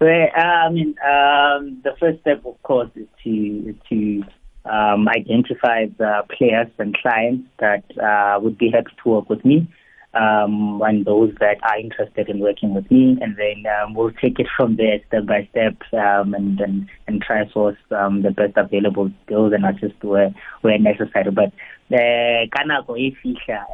Well, 0.00 0.28
I 0.32 0.70
mean, 0.70 0.94
um, 1.02 1.80
the 1.82 1.90
first 1.98 2.20
step, 2.20 2.46
of 2.46 2.62
course, 2.62 2.88
is 2.94 3.08
to 3.24 3.74
to 3.88 4.22
um, 4.64 5.08
identify 5.08 5.86
the 5.98 6.22
players 6.36 6.68
and 6.78 6.96
clients 7.02 7.48
that 7.58 7.82
uh, 7.98 8.38
would 8.40 8.56
be 8.58 8.70
happy 8.70 8.92
to 9.02 9.08
work 9.08 9.28
with 9.28 9.44
me. 9.44 9.66
Um, 10.14 10.80
and 10.82 11.04
those 11.04 11.34
that 11.40 11.58
are 11.62 11.78
interested 11.78 12.28
in 12.28 12.40
working 12.40 12.74
with 12.74 12.90
me, 12.90 13.18
and 13.20 13.36
then 13.36 13.64
um, 13.66 13.94
we'll 13.94 14.12
take 14.12 14.38
it 14.38 14.46
from 14.56 14.76
there 14.76 14.98
step 15.08 15.26
by 15.26 15.46
step 15.50 15.76
um, 15.92 16.34
and, 16.34 16.60
and 16.60 16.88
and 17.06 17.22
try 17.22 17.48
source 17.52 17.76
um, 17.90 18.22
the 18.22 18.30
best 18.30 18.56
available 18.56 19.10
skills 19.24 19.52
and 19.52 19.64
assist 19.64 20.02
where 20.02 20.34
where 20.62 20.78
necessary. 20.78 21.30
But 21.30 21.52
ka 21.90 22.62
nako 22.64 22.98
e 22.98 23.16
fihla 23.22 23.64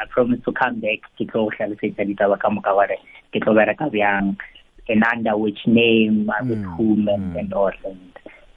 I 0.00 0.06
promise 0.10 0.40
to 0.44 0.52
come 0.52 0.80
back 0.80 1.06
ke 1.18 1.26
tlo 1.30 1.50
hlalosetsa 1.50 2.06
ditaba 2.06 2.38
ka 2.38 2.50
moka 2.50 2.74
gore 2.74 2.98
ke 3.32 3.42
tlo 3.42 3.54
bereka 3.54 3.90
bjang 3.90 4.36
and 4.88 5.04
under 5.04 5.36
which 5.36 5.66
name 5.66 6.30
and 6.38 6.50
with 6.50 6.58
mm. 6.58 6.76
whom 6.76 7.08
and, 7.08 7.36
and 7.36 7.52
all 7.52 7.72
and 7.84 8.00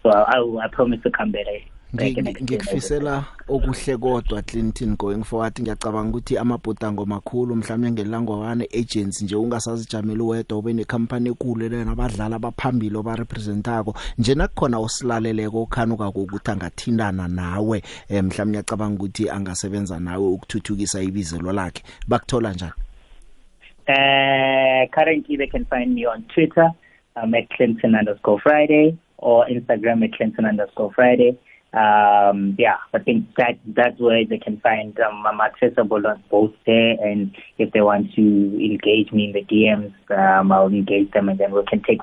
so 0.03 0.09
I, 0.09 0.65
I 0.65 0.67
promise 0.71 1.01
to 1.03 1.11
come 1.11 1.31
back 1.31 1.45
ngikufisela 1.93 3.25
okuhle 3.47 3.97
kodwa 3.97 4.41
Clinton 4.41 4.95
going 4.95 5.23
forward. 5.23 5.59
Ngiyacabanga 5.59 6.09
ukuthi 6.09 6.37
amabhudango 6.37 7.05
makhulu 7.05 7.55
mhlawumbe 7.55 7.91
ngelangwane 7.91 8.67
agents 8.73 9.21
nje 9.21 9.35
ungasazijamela 9.35 10.23
wedwa 10.23 10.57
ube 10.57 10.73
necompany 10.73 11.27
enkulu 11.27 11.69
lenabadlali 11.69 12.35
abaphambili 12.35 12.97
obarepresentako. 12.97 13.95
Nje 14.17 14.35
nakukhona 14.35 14.79
osilaleleko 14.79 15.61
okhanuka 15.61 16.07
ukuthi 16.07 16.51
angathindana 16.51 17.27
nawe. 17.27 17.83
Mhlawumbe 18.09 18.45
ngiyacabanga 18.45 18.95
ukuthi 18.95 19.29
angasebenza 19.29 19.99
nawe 19.99 20.27
ukuthuthukisa 20.27 21.01
ibizelo 21.01 21.51
lakhe. 21.51 21.83
Bakuthola 22.07 22.53
njani? 22.53 22.73
Uh, 23.87 24.87
currently 24.95 25.35
they 25.35 25.47
can 25.47 25.65
find 25.65 25.93
me 25.93 26.05
on 26.05 26.23
Twitter 26.33 26.71
um, 27.17 27.33
at 27.33 27.49
Clinton_Friday 27.49 28.95
or 29.17 29.45
Instagram 29.47 30.03
at 30.05 30.11
Clinton_Friday. 30.11 31.35
Um 31.73 32.53
yeah 32.59 32.75
i 32.93 32.99
think 32.99 33.25
that 33.37 33.57
that's 33.67 33.97
where 33.97 34.25
they 34.25 34.37
can 34.37 34.59
find 34.59 34.99
um, 34.99 35.25
i'm 35.25 35.39
accessible 35.39 36.05
on 36.05 36.21
both 36.29 36.51
there. 36.65 36.97
And 37.01 37.33
if 37.57 37.71
they 37.71 37.79
want 37.79 38.13
to 38.15 38.21
engage 38.21 39.13
me 39.13 39.25
in 39.25 39.31
the 39.31 39.43
dms 39.43 39.93
um 40.17 40.51
i'll 40.51 40.67
engage 40.67 41.11
them 41.11 41.29
and 41.29 41.39
then 41.39 41.53
we 41.53 41.63
can 41.69 41.81
take 41.81 42.01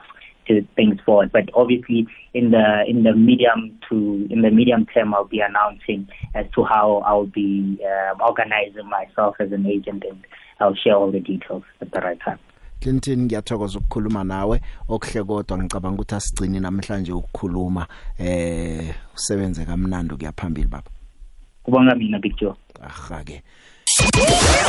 to 0.49 0.67
things 0.75 0.99
forward. 1.05 1.31
But 1.31 1.51
obviously 1.55 2.09
in 2.35 2.51
the 2.51 2.85
in 2.89 3.03
the 3.03 3.13
medium 3.13 3.79
to 3.89 4.27
in 4.31 4.43
the 4.43 4.51
medium 4.51 4.87
term 4.87 5.15
i'll 5.15 5.25
be 5.25 5.41
announcing 5.41 6.09
as 6.35 6.47
to 6.55 6.65
how 6.65 7.03
i'll 7.07 7.27
be 7.27 7.79
uh, 7.85 8.15
organizing 8.25 8.89
myself 8.89 9.37
as 9.39 9.53
an 9.53 9.67
agent 9.67 10.05
and 10.09 10.27
i'll 10.61 10.75
share 10.75 10.97
all 10.97 11.13
the 11.13 11.21
details 11.21 11.63
at 11.81 11.93
the 11.93 12.01
right 12.01 12.19
time. 12.21 12.39
Clinton 12.81 13.23
ngiyathokoza 13.23 13.79
ukukhuluma 13.79 14.25
nawe. 14.25 14.61
Okuhle 14.89 15.25
kodwa 15.25 15.59
ngicabanga 15.59 15.95
ukuthi 15.95 16.15
asigcine 16.15 16.61
namhlanje 16.61 17.13
ukukhuluma 17.13 17.87
eh 18.19 18.95
usebenze 19.17 19.65
kamnandi 19.65 20.15
kuyaphambili 20.15 20.69
baba. 20.69 20.91
Kubonga 21.63 21.95
mina 21.95 22.19
Big 22.19 22.37
Joe. 22.37 22.55
Aha 22.81 23.25
ke 23.25 23.43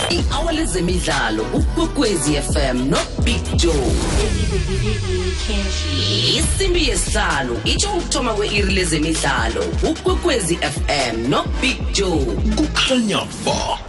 Iawale 0.09 0.65
zemidlalo 0.65 1.43
ukwekwezi 1.53 2.41
FM 2.41 2.89
no 2.89 2.97
Big 3.23 3.43
Joe. 3.57 3.91
Isimbi 6.37 6.87
yesihlalo 6.89 7.61
itsho 7.65 7.93
ukuthoma 7.93 8.33
kweiri 8.33 8.73
lezemidlalo 8.73 9.63
ukwekwezi 9.91 10.55
FM 10.55 11.29
no 11.29 11.45
Big 11.61 11.77
Joe. 11.93 12.25
Kukhanya 12.55 13.17
ba. 13.45 13.79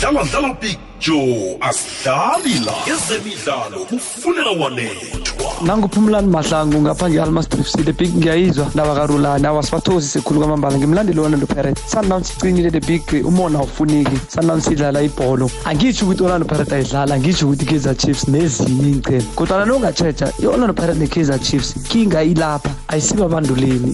Dlala 0.00 0.24
dlala 0.24 0.54
big 0.60 0.78
joe 1.00 1.56
asidlali 1.60 2.54
la 2.66 2.74
ezemidlalo 2.92 3.78
kufunela 3.88 4.50
wanethwa 4.50 5.26
nanguphumlani 5.62 6.28
mahlangu 6.28 6.82
ngapha 6.82 7.10
nge-almasdrifsile 7.10 7.92
big 7.92 8.16
ngiyayizwa. 8.16 8.66
Ndaba 8.74 8.94
karulani 8.94 9.46
awasibathozi 9.46 10.08
sekhulu 10.08 10.40
kwamambala. 10.40 10.78
Ngimlandeli 10.78 11.20
orlando 11.20 11.46
pirate 11.46 11.80
sundowns 11.86 12.28
sicinile 12.28 12.70
the 12.70 12.80
big 12.80 13.02
umona 13.24 13.58
awufuniki 13.58 14.16
sundowns 14.28 14.64
sidlala 14.64 15.02
ibholo. 15.02 15.50
Angitsho 15.64 16.04
ukuthi 16.04 16.22
orlando 16.22 16.46
pirate 16.46 16.74
ayidlala 16.74 17.14
angitsho 17.14 17.46
ukuthi 17.46 17.64
i-kaizer 17.64 17.96
chiefs 17.96 18.28
nezinye 18.28 18.90
iy'celo 18.90 19.24
kodwana 19.34 19.64
nongatsheja 19.64 20.32
i-orlando 20.42 20.74
pirate 20.74 20.98
ne-kaizer 20.98 21.40
chiefs 21.40 21.74
kinga 21.88 22.22
ilapha. 22.22 22.70
Ayisibabanduleni. 22.96 23.92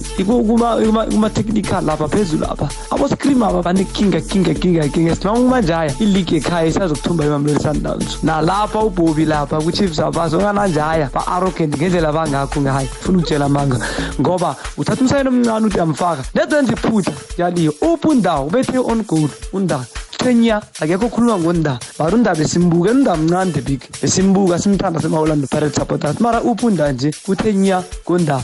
Kuma-technical 1.11 1.83
lapha 1.83 2.07
phezulu 2.07 2.45
apha 2.45 2.69
aboscream 2.91 3.43
aba 3.43 3.61
banekinga 3.61 4.21
kinga 4.21 4.53
kinga 4.53 4.87
kinga. 4.87 5.15
Sinoma 5.15 5.39
kumanjaya 5.39 5.91
iligi 5.99 6.35
ekhaya 6.37 6.67
isazokuthumba 6.67 7.25
imamleli 7.25 7.59
sundowns. 7.59 8.23
Nalapha 8.23 8.79
ubobi 8.79 9.25
lapha 9.25 9.61
kwi-chiefs 9.61 9.99
abazo 9.99 10.37
ongananjaya 10.37 11.09
ba-arrogant 11.13 11.75
ngendlela 11.75 12.11
bangakho 12.11 12.61
ngayo. 12.61 12.87
Funa 13.01 13.17
ukutshela 13.17 13.45
amanga 13.45 13.79
ngoba 14.19 14.55
uthatha 14.77 15.01
umsayini 15.01 15.29
omncane 15.29 15.65
uthi 15.65 15.79
amfaka 15.79 16.23
nezenza 16.35 16.73
iphutha 16.73 17.11
yaliyo. 17.37 17.73
Uphi 17.81 18.07
undawo? 18.07 18.47
Ubethe 18.47 18.77
on 18.77 19.03
goal 19.03 19.29
undaba 19.53 19.85
Kenya 20.17 20.61
akekho 20.79 21.09
khuluma 21.09 21.37
ngonda 21.37 21.79
mara 21.99 22.15
undaba 22.15 22.41
esimbuka 22.41 22.91
undaba 22.91 23.17
mncane 23.17 23.51
the 23.51 23.61
big. 23.61 23.81
Esimbuka 24.01 24.59
simthanda 24.59 25.01
sema-orlando 25.01 25.47
pirates 25.47 25.75
supporters. 25.75 26.19
Mara 26.19 26.41
uphunda 26.41 26.91
nje? 26.91 27.11
Kuthenya 27.25 27.83
ngondaba 28.07 28.43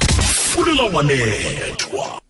fulela 0.50 0.84
wanethwa. 0.84 2.22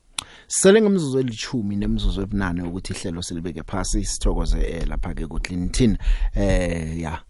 Sele 0.47 0.81
ngomzuzu 0.81 1.19
elithumi 1.19 1.75
nemzuzu 1.75 2.21
ebunane 2.21 2.63
ukuthi 2.63 2.93
ihlelo 2.93 3.21
silibeke 3.21 3.63
phasi 3.63 4.05
sithokoze 4.05 4.59
eh, 4.59 4.87
lapha 4.87 5.13
ke 5.13 5.27
ku 5.27 5.39
Clinton 5.39 5.97
eh 6.35 6.99
ya 6.99 7.21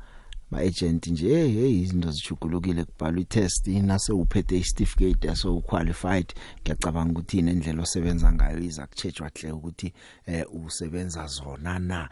ma 0.52 0.60
agent 0.60 1.08
nje 1.08 1.28
hey 1.30 1.52
hey 1.52 1.82
izinto 1.82 2.12
zijugulukile 2.12 2.86
kubhalwa 2.86 3.21
itest 3.21 3.67
nase 3.67 4.13
uphethe 4.13 4.58
icertificate 4.58 5.36
so 5.36 5.58
uqualified 5.58 6.34
ngiyacabanga 6.62 7.12
ukuthi 7.12 7.38
indlela 7.39 7.82
osebenza 7.82 8.32
ngayo 8.34 8.60
iza 8.60 8.88
kuchejwa 8.88 9.32
hle 9.36 9.52
ukuthi 9.52 9.93
eh 10.25 10.45
usebenza 10.65 11.28
zona 11.28 11.80
na? 11.80 12.10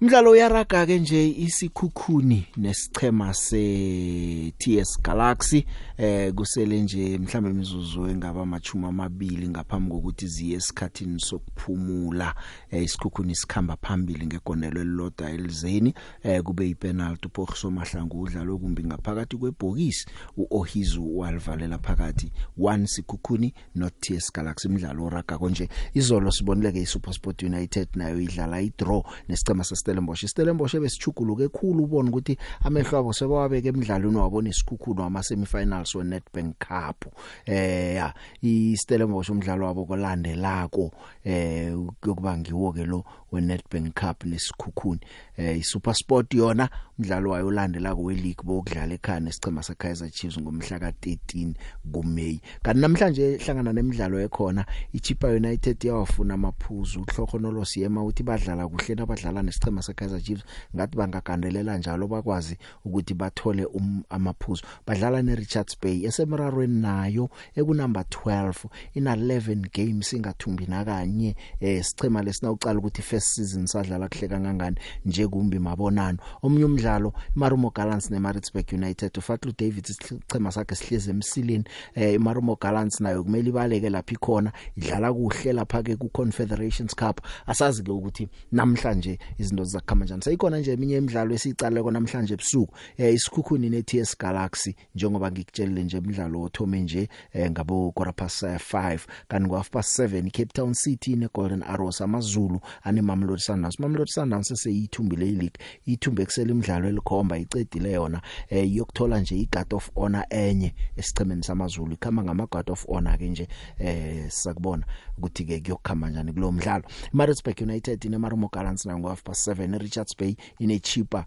Umdlalo 0.00 0.30
uyaraga 0.30 0.86
ke 0.86 0.98
nje 0.98 1.28
isikhukhuni 1.28 2.46
nesichema 2.56 3.34
se 3.34 4.52
TS 4.58 5.02
Galaxy 5.02 5.64
eh 5.98 6.32
kusele 6.34 6.80
nje 6.82 7.18
mhlambe 7.18 7.50
imizuzu 7.50 8.06
engaba 8.06 8.42
amachuma 8.42 8.88
amabili 8.88 9.48
ngaphambi 9.48 9.90
kokuthi 9.90 10.26
ziye 10.26 10.56
esikhatini 10.56 11.20
sokuphumula. 11.20 12.34
Eh, 12.70 12.82
isikhukhuni 12.84 13.34
sikhamba 13.34 13.76
phambili 13.76 14.26
ngegonelo 14.26 14.80
elilodwa 14.80 15.30
elizeni 15.30 15.94
eh 16.22 16.42
kube 16.42 16.68
ipenalty. 16.68 17.26
uPorso 17.28 17.70
Mahlangu 17.70 18.20
udlalo 18.20 18.58
kumbi 18.58 18.84
ngaphakathi 18.84 19.36
kwebhokisi. 19.36 20.06
uOhizu 20.36 21.18
walivalela 21.18 21.78
phakathi 21.78 22.32
one 22.58 22.86
sikhukhuni 22.86 23.54
not 23.74 23.94
TS 24.00 24.32
Galaxy. 24.32 24.68
Umdlalo 24.68 25.04
oraga 25.04 25.38
konje 25.38 25.68
izolo 25.94 26.30
sibonileke 26.30 26.80
iSuperSport 26.80 27.42
United 27.42 27.88
nayo 27.94 28.20
idlala 28.20 28.60
idraw 28.60 29.02
nesicema 29.28 29.64
seStellenbosch 29.84 30.24
iStellenbosch 30.24 30.74
ebesichuguluke 30.74 31.44
ekhulu 31.44 31.84
ubona 31.84 32.08
ukuthi 32.08 32.38
amehlo 32.64 32.98
abo 32.98 33.12
sebawabeka 33.12 33.68
emidlalweni 33.68 34.16
wabona 34.16 34.48
isikhukhulu 34.48 35.02
wama 35.02 35.22
semifinals 35.22 35.94
we 35.94 36.04
Nedbank 36.04 36.58
Cup. 36.58 37.06
Eh 37.46 37.96
ya 37.96 38.14
iStellenbosch 38.42 39.30
umdlalo 39.30 39.66
wabo 39.66 39.84
kolandelako 39.84 40.90
eh 41.24 41.72
yokuba 42.04 42.38
ngiwo 42.38 42.72
ke 42.72 42.84
lo 42.84 43.04
we 43.34 43.40
Nedbank 43.40 43.94
Cup 43.94 44.24
nesikhukhuni. 44.24 45.00
Eh 45.36 45.58
iSuperSport 45.58 46.34
yona 46.34 46.68
umdlalo 46.98 47.30
wayo 47.30 47.46
olandelako 47.46 48.02
weLeague 48.02 48.44
bokudlala 48.44 48.94
ekhaya 48.94 49.20
nesicema 49.20 49.62
seKaizer 49.62 50.10
Chiefs 50.10 50.38
ngomhla 50.38 50.78
ka13 50.78 51.54
kuMay 51.92 52.38
kanti 52.62 52.80
namhlanje 52.80 53.36
hlangana 53.38 53.72
nemidlalo 53.72 54.20
ekhona 54.20 54.66
iChipa 54.92 55.28
United 55.28 55.84
yawafuna 55.84 56.34
amaphuzu 56.34 57.00
uHlokonolo 57.00 57.64
siyema 57.64 58.04
uthi 58.04 58.22
badlala 58.22 58.68
kuhle 58.68 58.94
nabadlala 58.94 59.42
nesicema 59.42 59.82
seKaizer 59.82 60.22
Chiefs 60.22 60.44
ngathi 60.76 60.96
bangagandelela 60.96 61.78
njalo 61.78 62.06
bakwazi 62.06 62.58
ukuthi 62.84 63.14
bathole 63.14 63.64
um, 63.64 64.02
amaphuzu. 64.10 64.62
Badlala 64.86 65.22
neRichards 65.22 65.76
Bay 65.82 66.04
esemrarweni 66.06 66.80
nayo 66.80 67.30
ekunumber 67.56 68.02
12 68.02 68.54
ina 68.94 69.16
11 69.16 69.66
games 69.72 70.12
ingathumbi 70.12 70.66
nakanye 70.66 71.36
eh 71.60 71.84
sicema 71.84 72.22
lesinawucala 72.22 72.78
ukuthi 72.78 73.02
first 73.02 73.23
season 73.24 73.66
sadlala 73.66 74.08
kuhle 74.08 74.28
kangangani? 74.28 74.76
Nje 75.04 75.26
kumbi 75.26 75.58
mabonano 75.58 76.18
omnye 76.42 76.64
umdlalo 76.64 77.12
iMarumo 77.36 77.70
Gallants 77.70 78.10
neMaritzburg 78.10 78.72
United. 78.72 79.18
uFatlu 79.18 79.52
David 79.58 79.86
isicema 79.88 80.52
sakhe 80.52 80.74
sihleze 80.74 81.10
emsilini 81.10 81.64
eh 81.94 82.14
iMarumo 82.14 82.56
Gallants 82.60 83.00
nayo 83.00 83.24
kumele 83.24 83.48
ibaleke 83.48 83.90
lapha 83.90 84.12
ikhona. 84.12 84.52
Idlala 84.76 85.12
kuhle 85.12 85.52
lapha 85.52 85.82
ke 85.82 85.96
ku 85.96 86.08
Confederations 86.08 86.94
Cup. 86.94 87.20
Asazi 87.46 87.82
ke 87.82 87.90
ukuthi 87.90 88.28
namhlanje 88.52 89.18
izinto 89.38 89.64
zizakhama 89.64 90.04
kanjani 90.04 90.22
seyikhona 90.22 90.58
nje 90.58 90.72
eminye 90.72 90.96
imidlalo 90.96 91.34
esicaleko 91.34 91.90
namhlanje 91.90 92.34
ebusuku. 92.34 92.74
Eh 92.98 93.14
isikhukhuni 93.14 93.70
neTS 93.70 94.18
Galaxy 94.18 94.74
njengoba 94.94 95.30
ngikutshelile 95.30 95.84
nje 95.84 95.98
imidlalo 95.98 96.42
othome 96.42 96.80
nje 96.80 97.08
eh, 97.32 97.50
ngabo 97.50 97.92
quarter 97.92 98.14
past 98.14 98.42
5 98.42 98.98
kanti 99.28 99.46
ngo 99.46 99.56
half 99.56 99.70
past 99.70 99.98
7 99.98 100.30
Cape 100.30 100.52
Town 100.52 100.74
City 100.74 101.16
neGolden 101.16 101.62
Arrows 101.62 102.00
amazulu 102.00 102.60
ane 102.82 103.02
Mamelodi 103.14 103.40
Sundowns. 103.40 103.78
Mamelodi 103.78 104.10
Sundowns 104.10 104.48
seseyithumbile 104.48 105.28
ileague 105.28 105.58
ithumbe 105.86 106.22
eksela 106.22 106.50
imidlalo 106.50 106.88
elikhomba 106.88 107.38
icedile 107.38 107.92
yona 107.92 108.22
eh 108.48 108.74
yokuthola 108.74 109.20
nje 109.20 109.36
iGuard 109.36 109.74
of 109.74 109.90
Honor 109.94 110.26
enye 110.30 110.74
esichemeni 110.96 111.42
samazulu. 111.42 111.92
Ikhama 111.92 112.24
ngama 112.24 112.46
Guard 112.46 112.70
of 112.70 112.86
Honor 112.86 113.18
ke 113.18 113.28
nje 113.28 113.48
eh 113.78 114.30
sakubona 114.30 114.86
ukuthi 115.18 115.44
ke 115.44 115.60
kuyokhama 115.60 116.06
kanjani 116.06 116.32
kulo 116.32 116.52
mdlalo. 116.52 116.84
Maritzburg 117.12 117.60
United 117.60 118.04
neMarumo 118.04 118.48
Gallants 118.52 118.86
na 118.86 118.98
ngo 118.98 119.08
half 119.08 119.22
past 119.22 119.48
7 119.48 119.74
eRichards 119.74 120.16
Bay 120.18 120.36
ine 120.58 120.78
cheaper 120.78 121.24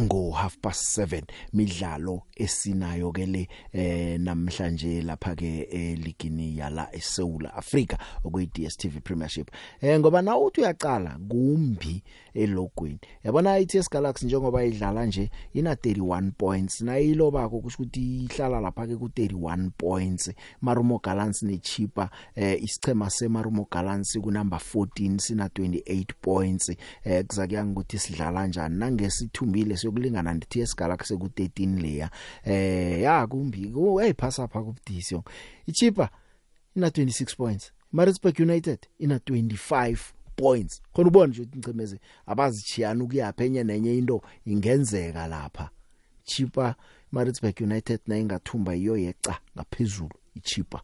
ngo 0.00 0.30
half 0.30 0.58
past 0.58 0.98
7 0.98 1.22
midlalo 1.52 2.22
esinayo 2.36 3.12
ke 3.12 3.26
le 3.26 3.48
eh 3.72 4.18
namhlanje 4.20 5.02
lapha 5.02 5.34
ke 5.36 5.68
eligini 5.70 6.58
yala 6.58 6.88
eSouth 6.92 7.46
Africa 7.54 7.96
okuyi 8.24 8.46
DStv 8.46 9.00
Premiership. 9.00 9.50
Eh 9.80 9.98
ngoba 10.00 10.22
na 10.22 10.38
uthi 10.38 10.60
uyaqala 10.60 11.18
kumbi 11.28 12.02
elogweni 12.34 12.98
yabona 13.24 13.58
iTS 13.58 13.90
Galaxy 13.90 14.26
njengoba 14.26 14.64
idlala 14.64 15.06
nje 15.06 15.30
ina 15.52 15.74
31 15.74 16.30
points. 16.30 16.80
Nayilobako 16.80 17.60
kusho 17.60 17.82
ukuthi 17.82 18.24
ihlala 18.24 18.60
lapha 18.60 18.86
ke 18.86 18.96
ku 18.96 19.06
31 19.06 19.70
points. 19.78 20.30
Marumo 20.60 20.98
Gallants 20.98 21.42
nechipa 21.42 22.10
eh 22.34 22.62
isichema 22.62 23.10
seMarumo 23.10 23.68
Gallants 23.70 24.18
ku 24.18 24.30
number 24.30 24.58
14 24.58 25.18
sina 25.18 25.46
28 25.46 26.04
points. 26.20 26.70
Eh 27.04 27.24
kuzakuya 27.26 27.64
ukuthi 27.64 27.98
sidlala 27.98 28.40
kanjani 28.40 28.76
nangesithumbile 28.78 29.83
sokulingana 29.84 30.34
neTS 30.34 30.76
Galaxy 30.76 31.16
ku 31.16 31.26
13 31.26 31.80
leya. 31.82 32.10
Eh 32.44 33.02
ya 33.02 33.26
kumbi. 33.26 33.72
Eyiphasa 34.02 34.48
pha 34.48 34.62
kubudisi 34.62 35.20
ichipa 35.66 36.08
ina 36.76 36.88
26 36.88 37.36
points. 37.36 37.72
Maritzburg 37.92 38.40
United 38.40 38.78
ina 38.98 39.16
25 39.18 39.96
points. 40.36 40.82
Khona 40.92 41.08
ubone 41.08 41.30
nje 41.30 41.42
ukuthi 41.42 41.56
incemeze 41.58 42.00
abazichiyana 42.26 43.04
ukuyapha 43.04 43.44
enye 43.44 43.64
nenye 43.64 43.98
into 43.98 44.22
ingenzeka 44.46 45.26
lapha. 45.26 45.70
Cheaper 46.24 46.74
Maritzburg 47.12 47.60
United 47.60 48.00
na 48.06 48.18
ingathumba 48.18 48.74
iyo 48.74 48.96
yeca 48.96 49.34
ngaphezulu 49.56 50.16
icheaper 50.34 50.80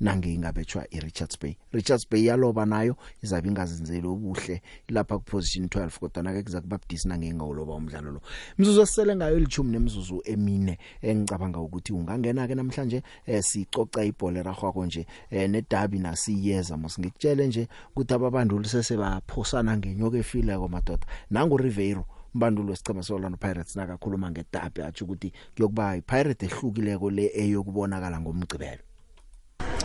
nange 0.00 0.34
ingabetshwa 0.34 0.86
iRichards 0.90 1.38
Bay. 1.40 1.56
Richards 1.72 2.08
Bay 2.10 2.24
yaloba 2.24 2.66
nayo 2.66 2.96
izabe 3.22 3.48
ingazenzeli 3.48 4.06
obuhle 4.06 4.62
lapha 4.88 5.18
ku 5.18 5.24
position 5.24 5.66
12 5.66 5.98
kodwa 5.98 6.22
nake 6.22 6.42
kuzakuba 6.42 6.78
budisi 6.78 7.08
nange 7.08 7.26
ingawuloba 7.28 7.74
umdlalo 7.74 8.10
lo. 8.10 8.20
Imzuzu 8.58 8.82
esele 8.82 9.16
ngayo 9.16 9.36
elithumi 9.36 9.72
nemzuzu 9.72 10.22
emine 10.24 10.78
engicabanga 11.02 11.60
ukuthi 11.60 11.92
ungangena 11.92 12.46
ke 12.48 12.54
namhlanje 12.54 13.02
eh, 13.26 13.42
sicoca 13.42 14.04
ibhola 14.04 14.42
ragwako 14.42 14.86
nje 14.86 15.06
eh, 15.30 15.50
nedabi 15.50 15.98
nasiyeza 15.98 16.76
mosingikutshele 16.76 17.46
nje 17.46 17.68
ukuthi 17.90 18.14
ababanduli 18.14 18.68
sesebaphosana 18.68 19.76
ngenyoka 19.76 20.18
efileko 20.18 20.68
madoda. 20.68 21.06
Nangu 21.30 21.56
Ribeiro 21.56 22.04
umbanduli 22.34 22.70
wesicema 22.70 23.02
seOrlando 23.02 23.38
Pirates 23.38 23.76
nakakhuluma 23.76 24.30
ngedabi 24.30 24.82
athi 24.82 25.04
ukuthi 25.04 25.32
kuyokuba 25.54 25.96
iPirate 25.96 26.46
ehlukileko 26.46 27.10
le 27.10 27.30
eyokubonakala 27.34 28.20
ngomgcibelo 28.20 28.82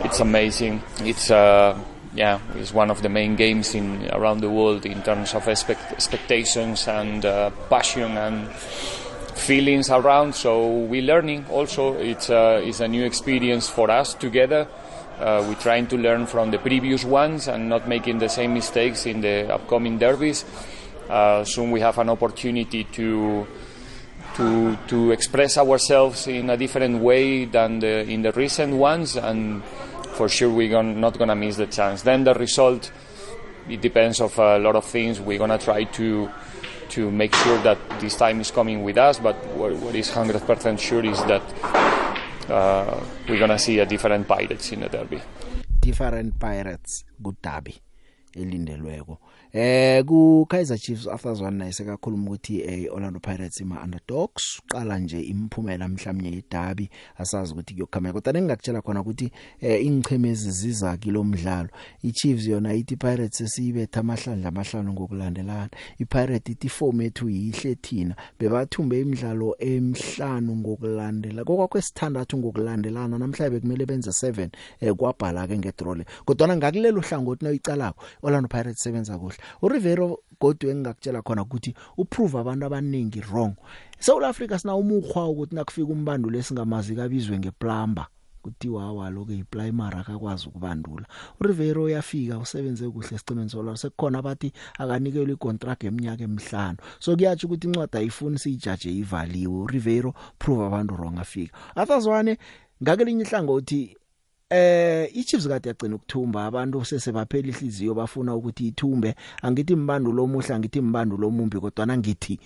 it's 0.04 0.20
amazing. 0.20 0.82
It's 1.00 1.30
uh, 1.30 1.78
yeah, 2.14 2.38
it's 2.56 2.74
one 2.74 2.90
of 2.90 3.00
the 3.00 3.08
main 3.08 3.36
games 3.36 3.74
in 3.74 4.10
around 4.12 4.40
the 4.40 4.50
world 4.50 4.84
in 4.84 5.02
terms 5.02 5.34
of 5.34 5.48
expect, 5.48 5.92
expectations 5.92 6.86
and 6.86 7.24
uh, 7.24 7.50
passion 7.70 8.18
and 8.18 8.50
feelings 8.52 9.88
around. 9.90 10.34
So 10.34 10.68
we're 10.68 11.02
learning. 11.02 11.46
Also, 11.50 11.94
it's 11.94 12.28
uh, 12.28 12.60
it's 12.62 12.80
a 12.80 12.88
new 12.88 13.04
experience 13.04 13.70
for 13.70 13.90
us 13.90 14.14
together. 14.14 14.68
Uh, 15.18 15.44
we're 15.48 15.62
trying 15.62 15.86
to 15.86 15.96
learn 15.96 16.26
from 16.26 16.50
the 16.50 16.58
previous 16.58 17.04
ones 17.04 17.48
and 17.48 17.68
not 17.68 17.88
making 17.88 18.18
the 18.18 18.28
same 18.28 18.52
mistakes 18.54 19.06
in 19.06 19.20
the 19.20 19.52
upcoming 19.54 19.98
derbies. 19.98 20.44
Uh, 21.08 21.44
soon 21.44 21.70
we 21.70 21.80
have 21.80 21.98
an 21.98 22.08
opportunity 22.08 22.84
to 22.84 23.46
to 24.36 24.76
to 24.88 25.10
express 25.12 25.58
ourselves 25.58 26.26
in 26.26 26.50
a 26.50 26.56
different 26.56 27.00
way 27.02 27.44
than 27.44 27.80
the, 27.80 28.02
in 28.08 28.22
the 28.22 28.32
recent 28.32 28.74
ones, 28.74 29.16
and 29.16 29.62
for 30.16 30.28
sure 30.28 30.50
we're 30.50 30.70
gon- 30.70 31.00
not 31.00 31.18
gonna 31.18 31.34
miss 31.36 31.56
the 31.56 31.66
chance. 31.66 32.02
Then 32.02 32.24
the 32.24 32.34
result, 32.34 32.90
it 33.68 33.80
depends 33.80 34.20
of 34.20 34.38
a 34.38 34.58
lot 34.58 34.76
of 34.76 34.84
things. 34.84 35.20
We're 35.20 35.38
gonna 35.38 35.58
try 35.58 35.84
to 35.84 36.28
to 36.90 37.10
make 37.10 37.34
sure 37.34 37.58
that 37.62 37.78
this 38.00 38.16
time 38.16 38.40
is 38.40 38.50
coming 38.50 38.82
with 38.84 38.98
us. 38.98 39.18
But 39.18 39.36
what, 39.56 39.72
what 39.76 39.94
is 39.94 40.10
100% 40.10 40.78
sure 40.78 41.04
is 41.04 41.18
that 41.24 41.42
uh, 42.50 43.00
we're 43.28 43.38
gonna 43.38 43.58
see 43.58 43.78
a 43.78 43.86
different 43.86 44.28
Pirates 44.28 44.72
in 44.72 44.80
the 44.80 44.88
derby. 44.88 45.20
different 45.80 46.38
pirates 46.38 47.04
kudabi 47.22 47.74
elindelweko 48.36 49.18
eh 49.52 50.02
ku 50.04 50.46
Kaizer 50.48 50.78
Chiefs 50.78 51.06
Arthur 51.06 51.34
Zwane 51.34 51.58
naye 51.58 51.72
sekakhuluma 51.72 52.24
ukuthi 52.24 52.60
eh 52.60 52.88
Orlando 52.92 53.20
Pirates 53.20 53.60
ima 53.60 53.82
underdogs 53.84 54.62
qala 54.66 54.98
nje 54.98 55.20
imphumela 55.20 55.88
mhlawumnye 55.88 56.30
idabi 56.30 56.90
asazi 57.18 57.52
ukuthi 57.52 57.74
kuyokhama 57.74 58.12
kodwa 58.12 58.32
ngingakutshela 58.32 58.82
khona 58.82 59.00
ukuthi 59.00 59.32
eh 59.60 59.86
ingchemezi 59.86 60.50
ziza 60.50 60.96
kilomdlalo 60.96 61.68
iChiefs 62.02 62.46
yona 62.46 62.74
ithi 62.74 62.96
Pirates 62.96 63.38
sesiyibetha 63.38 64.00
amahlandla 64.00 64.48
amahlanu 64.48 64.92
ngokulandelana. 64.92 65.70
iPirates 65.98 66.52
ithi 66.52 66.68
format 66.68 67.22
uyihle 67.22 67.74
thina. 67.74 68.14
Bebathumbe 68.38 69.00
imidlalo 69.00 69.56
emhlanu 69.58 70.56
ngokulandela 70.56 71.44
kokwakwesithandathu 71.44 72.38
ngokulandelana 72.38 73.18
namhlanje 73.18 73.60
kumele 73.60 73.86
benze 73.86 74.10
7 74.10 74.48
eh 74.80 74.94
kwabhala 74.94 75.46
ke 75.46 75.58
ngedraw 75.58 75.94
le 75.94 76.04
kodwa 76.24 76.56
ngakulelo 76.56 77.00
hlangothi 77.00 77.44
noyicalako 77.44 78.02
Orlando 78.22 78.48
Pirates 78.48 78.82
sebenza 78.82 79.18
kuhle. 79.18 79.41
uRivero 79.62 80.18
kodwa 80.38 80.70
engingakutshela 80.70 81.22
khona 81.22 81.42
ukuthi 81.42 81.74
uprove 81.96 82.38
abantu 82.38 82.66
abaningi 82.66 83.20
wrong. 83.20 83.54
South 83.98 84.24
Africa 84.24 84.58
sina 84.58 84.76
umukhwa 84.76 85.28
ukuthi 85.28 85.54
nakufika 85.54 85.92
umbandule 85.92 86.38
esingamazi 86.38 86.96
kabizwe 86.96 87.38
ngeplumber 87.38 88.06
kuthiwa 88.42 88.84
awalo 88.84 89.24
ke 89.24 89.38
iprimary 89.38 89.96
akakwazi 89.98 90.48
ukubandula. 90.48 91.06
uRivero 91.40 91.82
uyafika 91.84 92.38
usebenze 92.38 92.90
kuhle 92.90 93.14
esicemeni 93.14 93.50
solar 93.50 93.76
sekukhona 93.78 94.18
abathi 94.18 94.52
akanikelwe 94.78 95.34
icontract 95.34 95.84
eminyaka 95.84 96.24
emihlanu. 96.24 96.78
So 96.98 97.16
kuyathi 97.16 97.46
ukuthi 97.46 97.66
incwadi 97.66 97.96
ayifuni 97.98 98.38
siyijaje 98.38 98.90
ivaliwe. 98.90 99.62
uRivero 99.62 100.14
prove 100.38 100.64
abantu 100.66 100.94
wrong 100.94 101.18
afika. 101.18 101.56
Athazwane 101.74 102.38
ngakelinye 102.82 103.22
ihlangothi 103.22 103.96
eh 104.52 105.08
iChiefs 105.16 105.48
kade 105.48 105.68
yagcina 105.68 105.96
ukuthumba 105.96 106.46
abantu 106.46 106.84
sesebaphela 106.84 107.48
ihliziyo 107.48 107.94
bafuna 107.94 108.36
ukuthi 108.36 108.66
ithumbe. 108.68 109.14
Angithi 109.42 109.72
imbandulo 109.72 110.24
omuhle 110.24 110.54
angithi 110.54 110.78
imbandulo 110.78 111.28
omumbi 111.28 111.60
kodwa 111.60 111.86
nangithi 111.86 112.38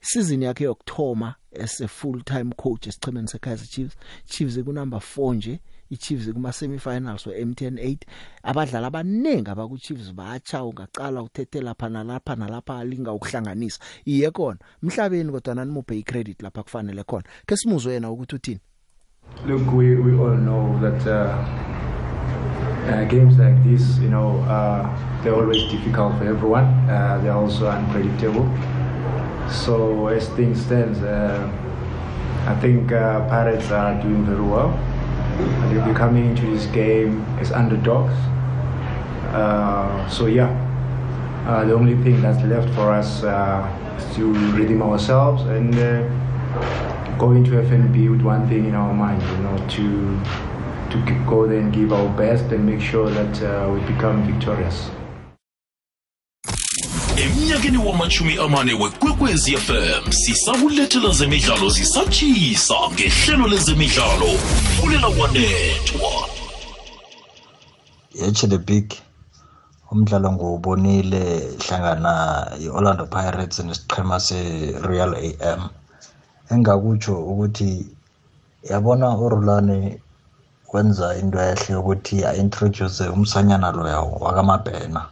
season 0.00 0.42
yakhe 0.42 0.64
yokthoma 0.64 1.34
as 1.62 1.80
a 1.80 1.88
full 1.88 2.22
time 2.22 2.52
coach 2.56 2.86
esichemeni 2.86 3.28
seKaizer 3.28 3.68
Chiefs 3.68 3.96
Chiefs 4.26 4.58
ku 4.64 4.72
number 4.72 4.98
4 4.98 5.34
nje 5.34 5.60
iChiefs 5.90 6.32
kuma 6.32 6.52
semifinals 6.52 7.26
we 7.26 7.44
MTN 7.44 7.76
8 7.76 7.96
abadlali 8.42 8.86
abanengi 8.86 9.50
abaku 9.50 9.78
Chiefs 9.78 10.12
bacha 10.12 10.64
ungaqala 10.64 11.22
uthethe 11.22 11.60
lapha 11.60 11.88
nalapha 11.88 12.36
nalapha 12.36 12.78
alinga 12.78 13.12
ukuhlanganisa. 13.12 13.80
Iye 14.04 14.30
kona 14.30 14.58
mhlabeni 14.82 15.32
kodwa 15.32 15.54
nanimuphe 15.54 15.98
icredit 15.98 16.42
lapha 16.42 16.62
kufanele 16.62 17.04
khona. 17.04 17.24
Ke 17.46 17.56
simuzwe 17.56 17.92
yena 17.92 18.10
ukuthi 18.10 18.34
uthini? 18.36 18.60
Look, 19.46 19.72
we, 19.72 19.94
we 19.96 20.16
all 20.18 20.34
know 20.38 20.78
that 20.80 21.06
uh, 21.06 21.36
uh, 22.90 23.04
games 23.04 23.36
like 23.36 23.62
this, 23.62 23.98
you 23.98 24.08
know, 24.08 24.38
uh, 24.48 24.88
they're 25.22 25.34
always 25.34 25.70
difficult 25.70 26.16
for 26.16 26.24
everyone. 26.24 26.64
Uh, 26.88 27.20
they're 27.22 27.34
also 27.34 27.68
unpredictable. 27.68 28.48
So 29.50 30.06
as 30.08 30.30
things 30.30 30.64
stand, 30.64 30.96
uh, 31.04 31.46
I 32.46 32.54
think 32.58 32.90
uh, 32.90 33.28
Pirates 33.28 33.70
are 33.70 34.00
doing 34.00 34.24
very 34.24 34.40
well. 34.40 34.70
They'll 35.68 35.84
be 35.86 35.92
coming 35.92 36.30
into 36.30 36.46
this 36.46 36.64
game 36.68 37.20
as 37.38 37.52
underdogs. 37.52 38.14
So 40.10 40.24
yeah, 40.24 40.48
the 41.66 41.74
only 41.74 42.02
thing 42.02 42.22
that's 42.22 42.42
left 42.44 42.72
for 42.74 42.90
us 42.90 43.18
is 43.18 44.16
to 44.16 44.32
redeem 44.56 44.80
ourselves 44.80 45.42
and 45.42 45.74
uh, 47.14 47.18
go 47.18 47.32
into 47.32 47.50
FNB 47.50 48.10
with 48.10 48.22
one 48.22 48.48
thing 48.48 48.66
in 48.66 48.74
our 48.74 48.92
mind, 48.94 49.22
you 49.22 49.36
know, 49.38 49.56
to 49.68 50.20
to 50.90 51.04
g- 51.06 51.24
go 51.28 51.46
there 51.46 51.60
and 51.60 51.72
give 51.72 51.92
our 51.92 52.08
best 52.16 52.52
and 52.52 52.66
make 52.66 52.80
sure 52.80 53.10
that 53.10 53.42
uh, 53.42 53.72
we 53.72 53.80
become 53.94 54.22
victorious. 54.32 54.90
emnyakeni 57.16 57.78
wamachumi 57.78 58.38
amane 58.38 58.72
wekwekwezi 58.74 59.56
fm 59.56 60.12
sisakulethela 60.12 61.10
zemidlalo 61.12 61.68
zisatshisa 61.70 62.74
ngehlelo 62.92 63.48
lezemidlalo 63.48 64.26
fulela 64.80 65.10
kwanethwa 65.10 66.28
yeche 68.14 68.46
the 68.46 68.58
big 68.58 68.92
umdlalo 69.90 70.32
nguwubonile 70.32 71.42
hlangana 71.68 72.46
i-orlando 72.60 73.06
pirates 73.06 73.58
nesiqhema 73.58 74.20
se-real 74.20 75.14
am 75.52 75.68
engakutsho 76.54 77.14
ukuthi 77.30 77.70
yabona 78.70 79.06
urulane 79.24 80.00
wenza 80.72 81.14
into 81.20 81.38
ehle 81.38 81.74
ukuthi 81.80 82.16
a-introduce 82.28 83.04
umsanyana 83.14 83.70
loya 83.76 84.00
wakamabhena. 84.00 85.02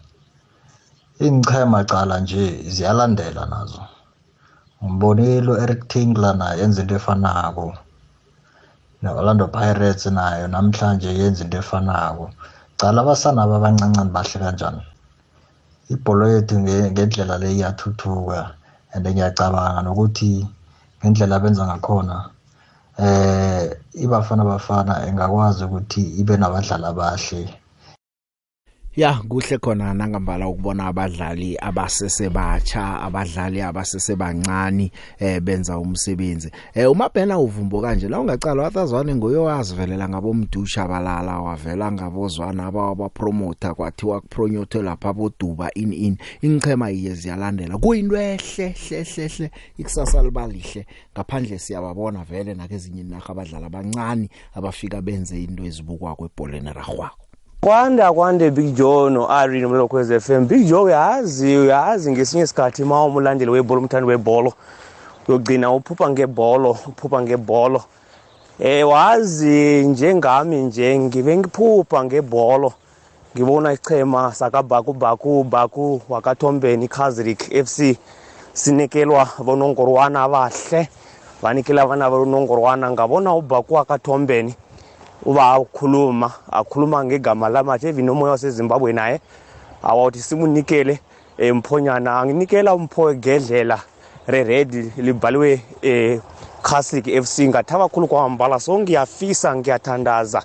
Iinchema 1.21 1.85
cala 1.85 2.21
nje 2.21 2.63
ziyalandela 2.75 3.47
nazo. 3.47 3.83
Ngibonile 4.85 5.51
u-eric 5.53 5.89
tingler 5.89 6.35
naye 6.37 6.61
yenza 6.61 6.83
into 6.83 6.95
efanako 6.95 7.67
ne-orlando 9.03 9.47
pirates 9.49 10.07
nayo 10.07 10.49
namhlanje 10.49 11.11
yenza 11.15 11.45
into 11.45 11.59
efanako. 11.59 12.31
Cala 12.77 13.03
abasanabo 13.03 13.55
abancancane 13.57 14.11
bahle 14.11 14.39
kanjani? 14.43 14.83
Ibholo 15.91 16.25
yethu 16.29 16.55
nge- 16.59 16.91
ngendlela 16.91 17.39
le 17.39 17.49
iyathuthuka 17.55 18.55
and 18.95 19.07
ngiyacabanga 19.07 19.83
nokuthi 19.83 20.47
ngendlela 21.03 21.37
abenza 21.37 21.67
ngakhona 21.67 22.17
eh 22.99 23.71
ibafana 24.05 24.45
bafana 24.45 25.07
engakwazi 25.09 25.65
ukuthi 25.65 26.03
ibe 26.21 26.37
nabadlali 26.37 26.87
abahle. 26.87 27.62
Ya 28.97 29.15
kuhle 29.29 29.59
khona 29.59 29.95
nangambala 29.95 30.49
ukubona 30.49 30.87
abadlali 30.87 31.57
abasesebatsha 31.57 33.01
abadlali 33.01 33.61
abasesebancane 33.63 34.93
eh 35.19 35.41
benza 35.41 35.79
umsebenzi. 35.79 36.51
Eh 36.75 36.91
umabhena 36.91 37.39
uvumbo 37.39 37.81
kanje 37.81 38.09
la 38.09 38.21
ungacala 38.21 38.63
wathazwane 38.63 39.15
ngoyowazivelela 39.15 40.09
ngabomdusha 40.09 40.89
balala 40.89 41.41
wavela 41.41 41.93
ngabozwana 41.93 42.67
ababa 42.67 43.09
promoter 43.09 43.75
kwathiwa 43.75 44.21
kupronyothe 44.21 44.83
lapha 44.83 45.13
boduba 45.13 45.71
in 45.75 45.93
in. 45.93 46.17
Ingchema 46.43 46.91
iye 46.91 47.15
ziyalandela. 47.15 47.79
Kuyinto 47.79 48.17
ehle 48.17 48.75
hle 48.89 49.05
hle 49.05 49.29
hle 49.29 49.51
ikusasa 49.79 50.23
libalihle 50.23 50.87
ngaphandle 51.17 51.59
siyababona 51.59 52.25
vele 52.25 52.55
nakezinye 52.55 53.01
inarha 53.01 53.29
abadlali 53.29 53.65
abancane 53.65 54.29
abafika 54.55 55.01
benze 55.01 55.43
into 55.43 55.65
ezibukwa 55.65 56.17
kwebholeni 56.17 56.73
ragwako 56.73 57.22
kwanda 57.65 58.13
kwande 58.13 58.51
big 58.51 58.75
joe 58.75 59.11
no-ari 59.11 59.61
nomlokwez 59.61 60.11
f 60.11 60.31
m. 60.31 60.47
Big 60.47 60.67
joe 60.67 60.83
uyazi 60.83 61.57
uyazi 61.57 62.13
ngesinye 62.13 62.43
isikhathi 62.43 62.85
ma 62.85 63.05
umlandeli 63.05 63.51
webhola 63.51 63.81
umthandi 63.81 64.07
webholo 64.07 64.53
uyogcina 65.29 65.71
uphupha 65.73 66.11
ngebholo 66.11 66.71
uphupha 66.71 67.23
ngebholo. 67.23 67.83
Eh 68.59 68.89
wazi 68.89 69.85
njengami 69.87 70.57
nje 70.57 70.99
ngibe 70.99 71.37
ngiphupha 71.37 72.05
ngebholo. 72.05 72.73
Ngibona 73.37 73.73
ichema 73.73 74.35
sakabakubaku 74.35 75.45
baku 75.45 76.01
wakathombeni 76.09 76.89
kazrik 76.89 77.65
fc 77.67 77.97
sinikelwa 78.53 79.29
bonongorwana 79.39 80.23
abahle 80.23 80.89
banikela 81.43 81.83
abana 81.83 82.11
bonongorwana 82.11 82.91
ngabona 82.91 83.35
ubaku 83.35 83.75
wakathombeni. 83.75 84.55
Uba 85.25 85.59
ukhuluma 85.59 86.33
akhuluma 86.53 87.05
ngegama 87.05 87.49
lamathi 87.49 87.89
even 87.89 88.09
umoya 88.09 88.33
wasezimbabwe 88.33 88.93
naye 88.93 89.21
awawuthi 89.83 90.23
simunikele 90.23 91.01
um 91.39 91.57
mphonyana 91.57 92.21
anginikela 92.21 92.75
umpho 92.75 93.15
gedlela 93.15 93.81
re-red 94.27 94.93
libhaliwe 94.97 95.61
um 95.85 96.21
classic 96.63 97.09
f 97.09 97.27
c. 97.27 97.49
Ngathaba 97.49 97.89
khulu 97.89 98.07
kwamambala 98.07 98.61
so 98.61 98.79
ngiyafisa 98.79 99.57
ngiyathandaza. 99.57 100.43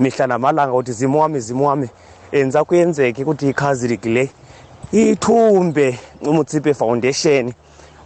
Mihla 0.00 0.26
namalanga 0.26 0.72
ukuthi 0.72 0.92
zimo 0.92 1.20
wami 1.20 1.40
zimo 1.40 1.68
wami 1.68 1.88
enza 2.32 2.64
kuyenzeke 2.64 3.22
ukuthi 3.22 3.48
ikhaziriki 3.48 4.08
le 4.08 4.30
ithumbe 4.92 5.98
umutsipe 6.22 6.74
foundation. 6.74 7.52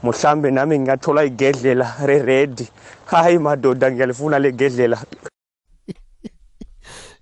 Mhlambe 0.02 0.50
nami 0.50 0.78
ngingathola 0.78 1.24
igedlela 1.24 1.94
re-red. 2.04 2.68
Hayi 3.06 3.38
madoda 3.38 3.90
ngiyalifuna 3.90 4.38
le 4.38 4.52
gedlela. 4.52 4.98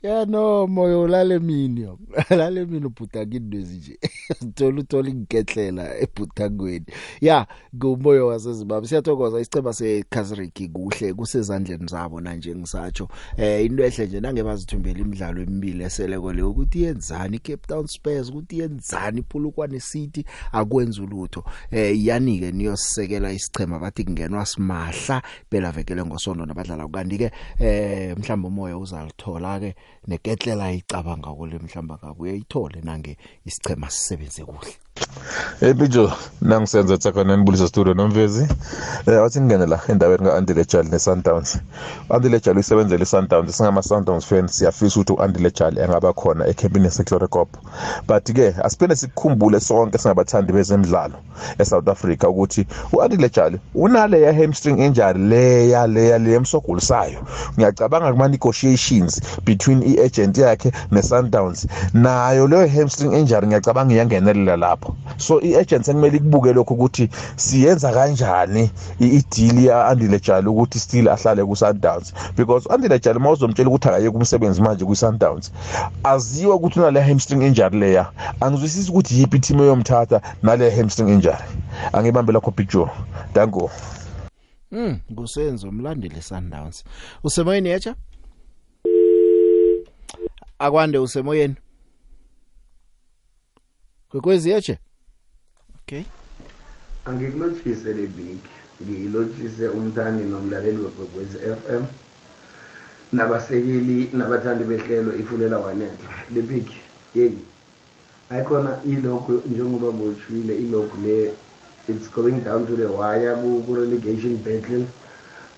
Ya 0.05 0.25
no 0.25 0.67
moyo 0.67 1.03
ulale 1.03 1.38
mini 1.38 1.81
yo. 1.81 1.99
Lale 2.31 2.64
mini 2.64 2.87
ubhuta 2.87 3.25
kidwezi 3.25 3.77
nje 3.77 3.99
uthola 4.43 4.81
uthola 4.81 5.09
ingeketlela 5.09 5.99
ebhutangweni. 5.99 6.87
Ya 7.21 7.47
ngumoyo 7.77 8.27
wasezimbabwe 8.27 8.88
siyathokoza 8.88 9.40
isiceba 9.40 9.73
seKazriki 9.73 10.69
kuhle 10.69 11.14
kusezandleni 11.14 11.87
zabo 11.87 12.21
manje 12.21 12.55
ngisatsho. 12.55 13.09
Eh 13.37 13.64
into 13.64 13.85
ehle 13.85 14.07
nje 14.07 14.21
nange 14.21 14.43
bazithumbela 14.43 14.99
imidlalo 14.99 15.43
emibili 15.43 15.85
eseleko 15.85 16.33
le 16.33 16.43
ukuthi 16.43 16.83
yenzani 16.83 17.38
Cape 17.38 17.67
Town 17.67 17.87
Spurs 17.87 18.29
ukuthi 18.31 18.59
yenzani 18.59 19.23
Polokwane 19.23 19.81
City 19.81 20.25
akwenza 20.53 21.03
ulutho 21.03 21.45
eh 21.71 22.05
yanike 22.07 22.53
niyosekela 22.53 23.33
isicema 23.33 23.79
bathi 23.79 24.05
kungenwa 24.05 24.47
simahla 24.47 25.23
phela 25.51 25.73
vekele 25.73 26.05
ngosonto 26.05 26.47
nabadlala. 26.47 26.88
Kanti 26.88 27.19
ke 27.19 27.31
eh 27.59 28.17
mhlawumbe 28.19 28.49
umoya 28.49 28.79
uzalithola 28.79 29.61
ke 29.61 29.75
neketlela 30.07 30.73
icabanga 30.73 31.31
kule 31.35 31.59
mhlamba 31.59 31.99
ngabe 31.99 32.21
uyayithole 32.23 32.81
nange 32.81 33.17
isichema 33.45 33.90
sisebenze 33.90 34.45
kuhle. 34.45 34.73
Hey 35.61 35.73
Bijo, 35.73 36.13
nangisenza 36.41 36.99
tsakana 36.99 37.37
nibulisa 37.37 37.69
studio 37.69 37.95
nomvezi. 37.95 38.49
Eh 39.07 39.23
wathi 39.23 39.41
ngene 39.41 39.67
la 39.67 39.81
endaweni 39.89 40.25
kaAndile 40.25 40.65
Jali 40.65 40.89
neSundowns. 40.89 41.59
Andile 42.11 42.41
Jali 42.41 42.61
usebenzele 42.61 43.03
iSundowns 43.03 43.57
singama 43.57 43.83
Sundowns 43.83 44.27
fans 44.27 44.59
siyafisa 44.59 45.01
ukuthi 45.01 45.13
uAndile 45.13 45.51
Jali 45.51 45.81
engaba 45.81 46.13
khona 46.13 46.47
ecampini 46.47 46.85
yaseCloricop. 46.85 47.49
But 48.07 48.33
ke 48.33 48.55
asiphinde 48.65 48.97
sikukhumbule 48.97 49.61
sonke 49.61 49.99
singabathandi 49.99 50.53
bezemidlalo 50.53 51.15
eSouth 51.59 51.88
Africa 51.88 52.25
ukuthi 52.29 52.67
uAndile 52.92 53.29
Jali 53.29 53.61
unale 53.75 54.23
ya 54.23 54.33
hamstring 54.33 54.79
injury 54.79 55.19
leya 55.19 55.87
leya 55.87 56.19
leyemsogulisayo. 56.19 57.19
Ngiyacabanga 57.59 58.13
kuma 58.13 58.29
negotiations 58.29 59.21
between 59.45 59.83
iagent 59.83 60.38
yakhe 60.38 60.73
neSundowns 60.90 61.67
nayo 61.95 62.49
leyo 62.49 62.69
hamstring 62.69 63.13
injury 63.13 63.47
ngiyacabanga 63.47 63.95
iyangenelela 63.95 64.57
lapho. 64.57 64.84
So 65.17 65.41
i-agent 65.41 65.85
sekumele 65.85 66.17
ikubuke 66.17 66.53
lokho 66.53 66.75
ukuthi 66.75 67.09
siyenza 67.37 67.93
kanjani 67.93 68.71
i-deal 69.01 69.65
ya-andile 69.65 70.21
jali 70.21 70.49
ukuthi 70.49 70.79
still 70.79 71.09
ahlale 71.09 71.45
ku-sundowns 71.45 72.15
because 72.37 72.69
u-andile 72.69 72.99
jali 72.99 73.19
uma 73.19 73.31
uzomtshela 73.31 73.69
ukuthi 73.69 73.89
akayeke 73.89 74.17
umsebenzi 74.17 74.63
manje 74.63 74.85
kwi-sundowns 74.85 75.53
aziwa 76.05 76.55
ukuthi 76.55 76.81
unale 76.81 77.01
hamstring 77.01 77.43
injury 77.43 77.79
leya 77.79 78.11
angizwisisi 78.41 78.91
ukuthi 78.91 79.21
yiphi 79.21 79.39
team 79.39 79.61
eyomthatha 79.61 80.21
nale 80.43 80.71
hamstring 80.71 81.09
injury 81.09 81.45
angibambe 81.93 82.33
lakho 82.33 82.51
big 82.51 82.69
joe 82.69 82.91
danko 83.35 83.71
Mm, 84.75 85.01
kusenzo 85.17 85.69
umlandeli 85.69 86.23
Sundowns. 86.23 86.85
Usemoyeni 87.25 87.69
yacha? 87.69 87.95
Akwande 90.59 90.99
usemoyeni? 90.99 91.55
Kwekwezi 94.15 94.50
yacha? 94.50 94.77
Okay. 95.83 96.04
angikulotshise 97.04 97.92
le 97.92 98.06
big 98.06 98.38
ngilotshise 98.83 99.69
umthandi 99.69 100.25
nomlaleli 100.25 100.79
wegwegwezi 100.85 101.38
FM 101.38 101.85
nabasekeli 103.12 104.10
nabathandi 104.12 104.65
behlelo 104.65 105.17
ifulela 105.17 105.58
wanetha 105.58 106.08
le 106.35 106.42
big 106.42 106.67
yeyi 107.15 107.38
ayikhona 108.31 108.79
ilokhu 108.85 109.42
njengoba 109.50 109.90
boshwile 109.90 110.56
ilokhu 110.56 110.96
le 111.06 111.33
it's 111.88 112.08
going 112.10 112.38
down 112.44 112.67
to 112.67 112.77
the 112.77 112.87
wire 112.87 113.35
ku-relegation 113.67 114.37
battle 114.37 114.87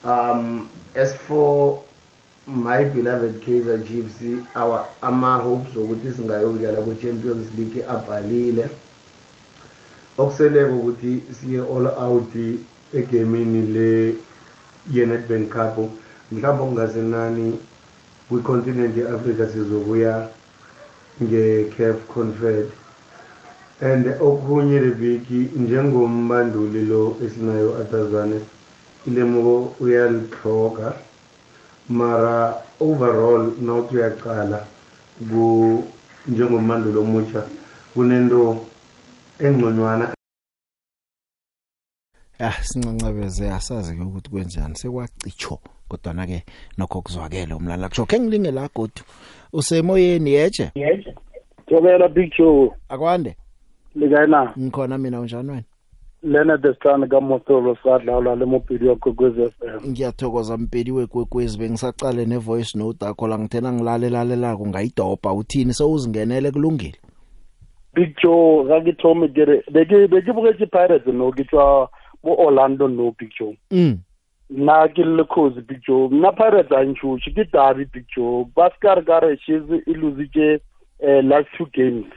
um 0.05 0.69
as 0.95 1.15
for 1.15 1.83
my 2.47 2.85
beloved 2.85 3.43
kaizer 3.43 3.83
chiefs 3.87 4.23
our 4.55 4.87
ama-hopes 5.03 5.75
okuthi 5.77 6.13
singayodlala 6.15 6.79
ku-champions 6.79 7.51
league 7.59 7.83
abhalile. 7.83 8.71
Okuseleko 10.19 10.75
ukuthi 10.79 11.23
siye 11.35 11.61
all 11.61 11.87
out 11.87 12.33
egamini 12.95 13.67
le 13.75 14.17
ye-netbank 14.91 15.51
cup. 15.51 15.77
Mhlawumbe 16.31 16.63
okungasenani 16.63 17.59
kwi-continent 18.29 18.97
ye-africa 18.97 19.51
sizobuya 19.51 20.29
nge-caf 21.23 22.07
confed. 22.07 22.71
And 23.81 24.07
okunye 24.21 24.81
le 24.81 24.91
viki 24.91 25.51
njengombanduli 25.57 26.87
lo 26.87 27.17
esinayo 27.25 27.75
atazwane 27.83 28.41
ilemuko 29.07 29.75
uyalihloga 29.81 30.95
mara 31.89 32.63
overall 32.81 33.53
nawuthi 33.61 33.97
uyaqala 33.97 34.67
ku 35.31 35.85
njengomanduli 36.29 36.99
omutsha 36.99 37.43
kunento 37.95 38.67
engconywana. 39.39 40.15
Ah 42.39 42.63
sincancabeze 42.63 43.51
asazi 43.51 43.97
ke 43.97 44.03
ukuthi 44.03 44.31
kwenjani. 44.31 44.77
Sekwacitsho 44.77 45.59
kodwa 45.89 46.13
na 46.13 46.27
ke 46.27 46.45
nokho 46.79 47.01
kuzwakela 47.01 47.57
umlala 47.57 47.89
kusho 47.89 48.07
ke 48.07 48.21
ngilinge 48.21 48.51
la 48.51 48.69
godu. 48.75 49.03
Usemoyeni 49.53 50.31
yeje 50.31 50.71
yeje 50.75 51.15
Jobela 51.69 52.09
Big 52.09 52.33
Joe 52.39 52.71
akwande? 52.89 53.37
Likayina 53.95 54.53
ngikhona 54.59 54.99
mina 54.99 55.21
unjani 55.21 55.51
wena? 55.51 55.65
Lena 56.27 56.57
desitani 56.57 57.09
kamotolo 57.09 57.77
sadlala 57.83 58.35
le 58.35 58.45
mopedi 58.45 58.89
wakho 58.89 59.13
kwezi 59.13 59.51
FM 59.51 59.91
ngiyathokoza 59.91 60.57
mpedi 60.57 60.93
wekwekwezi. 60.93 61.59
Bengisaqale 61.59 62.27
ne 62.27 62.37
voice 62.37 62.79
note 62.79 63.07
akho 63.07 63.29
la 63.29 63.39
ngithena 63.39 63.73
ngilalelalela 63.73 64.59
ngayidobha. 64.59 65.33
Uthini? 65.33 65.73
Sewuzingenele 65.73 66.51
kulungile. 66.51 66.99
Big 67.95 68.17
Joe 68.23 68.65
ga 68.65 68.81
ke 68.81 68.93
thome 68.93 69.29
kere 69.29 69.63
beke 69.73 70.09
beke 70.09 70.33
bogetse 70.33 70.67
Pirates 70.67 71.07
no 71.07 71.31
ke 71.33 71.45
tswa 71.45 71.89
bo 72.23 72.35
Orlando 72.47 72.89
no 72.89 73.15
Big 73.19 73.31
Joe. 73.39 73.57
Mm. 73.71 73.99
Nna 74.51 74.89
ke 74.89 75.05
le 75.05 75.25
cause 75.25 75.61
Big 75.69 75.81
Joe. 75.87 76.09
Nna 76.11 76.33
Pirates 76.33 76.73
a 76.73 76.83
ntšhutše 76.85 77.35
ke 77.35 77.45
tabi 77.53 77.85
Big 77.85 78.05
Joe. 78.17 78.45
Ba 78.57 78.69
se 78.71 78.81
ka 78.83 78.95
re 78.95 79.05
ka 79.05 79.21
re 79.21 79.37
sheze 79.47 79.81
e 79.87 79.95
lositše 79.95 80.59
eh, 81.01 81.23
last 81.25 81.49
two 81.57 81.67
games. 81.73 82.11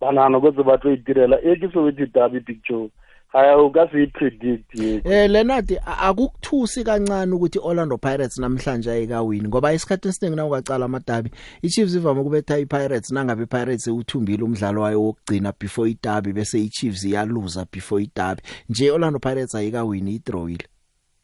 Banana 0.00 0.40
kwetse 0.40 0.62
ba 0.66 0.78
tlo 0.78 0.92
itirela. 0.92 1.38
E 1.40 1.56
ke 1.56 1.70
sewetse 1.72 2.10
tabi 2.12 2.40
Big 2.40 2.60
Joe. 2.68 2.90
Haya 3.32 3.56
o 3.56 3.70
ka 3.70 3.88
se 3.92 4.06
predict 4.06 4.80
eh 5.04 5.30
Leonard 5.30 5.78
akukuthusi 5.98 6.84
kancane 6.84 7.32
ukuthi 7.34 7.58
Orlando 7.62 7.98
Pirates 7.98 8.38
namhlanje 8.38 8.90
ayikawini 8.90 9.48
ngoba 9.48 9.72
isikhathi 9.72 10.08
esiningi 10.08 10.36
na 10.36 10.44
ungacala 10.46 10.84
amadabi 10.84 11.30
iChiefs 11.62 11.94
ivame 11.94 12.20
ukubetha 12.20 12.58
iPirates 12.58 13.10
nangabe 13.12 13.42
iPirates 13.42 13.86
uthumbile 13.88 14.44
umdlalo 14.44 14.82
wayo 14.82 15.02
wokugcina 15.02 15.52
before 15.60 15.90
idabi 15.90 16.32
bese 16.32 16.60
iChiefs 16.60 17.04
iyaluza 17.04 17.66
before 17.72 18.02
idabi. 18.02 18.42
Nje 18.68 18.90
Orlando 18.90 19.18
Pirates 19.18 19.54
ayikawini 19.54 20.14
idrawile 20.14 20.66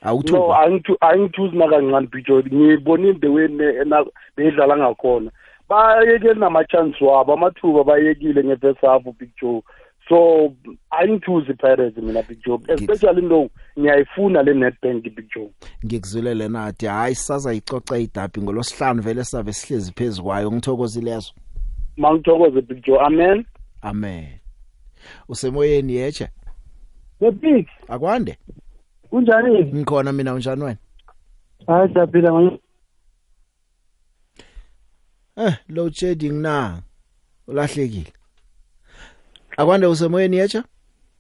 awuthuki 0.00 0.32
no 0.32 0.54
angithu 0.54 0.96
angithusi 1.00 1.56
nakancane 1.56 2.06
bijo 2.12 2.38
ngibonile 2.42 3.14
the 3.20 3.28
way 3.28 3.48
ne- 3.48 3.84
na- 3.84 4.04
bedlala 4.36 4.76
ngakhona. 4.76 5.30
Bayekele 5.68 6.34
nama-chance 6.34 7.04
wabo 7.04 7.32
amathuba 7.32 7.84
bayekile 7.84 8.44
nge-first 8.44 8.80
half 8.80 9.02
big 9.18 9.30
joe 9.40 9.62
so 10.08 10.54
ayingithusi 10.90 11.54
pirates 11.54 11.96
mina 11.96 12.22
big 12.22 12.38
joe. 12.46 12.58
Especially 12.68 13.22
no 13.22 13.50
ngiyayifuna 13.78 14.42
le 14.42 14.54
netbank 14.54 15.02
big 15.02 15.28
joe. 15.34 15.50
Ngikuzwilele 15.84 16.48
nathi. 16.48 16.86
Hayi 16.86 17.14
saza 17.14 17.54
icoca 17.54 17.98
idabi 17.98 18.40
ngolosihlanu 18.42 19.02
vele 19.02 19.24
sabe 19.24 19.52
sihlezi 19.52 19.92
phezukwayo 19.92 20.52
ngithokozile 20.52 21.10
yazo 21.10 21.32
mangithokoze 21.96 22.60
big 22.60 22.84
joe. 22.86 22.98
Amen. 23.00 23.44
Amen. 23.82 24.28
Usemoyeni 25.28 25.94
yeche 25.94 26.28
The 27.20 27.30
big 27.30 27.66
akwande? 27.88 28.38
Kunjani? 29.10 29.64
ngikhona 29.64 30.12
mina 30.12 30.34
unjani 30.34 30.62
wena? 30.64 30.78
Hayi 31.66 31.92
siyaphila 31.92 32.32
manje. 32.32 32.60
eh 35.36 35.54
load 35.68 35.92
shedding 35.94 36.32
na? 36.42 36.82
Ulahlekile. 37.46 38.12
Akwande 39.58 39.86
usemoyeni 39.86 40.36
yecha 40.36 40.64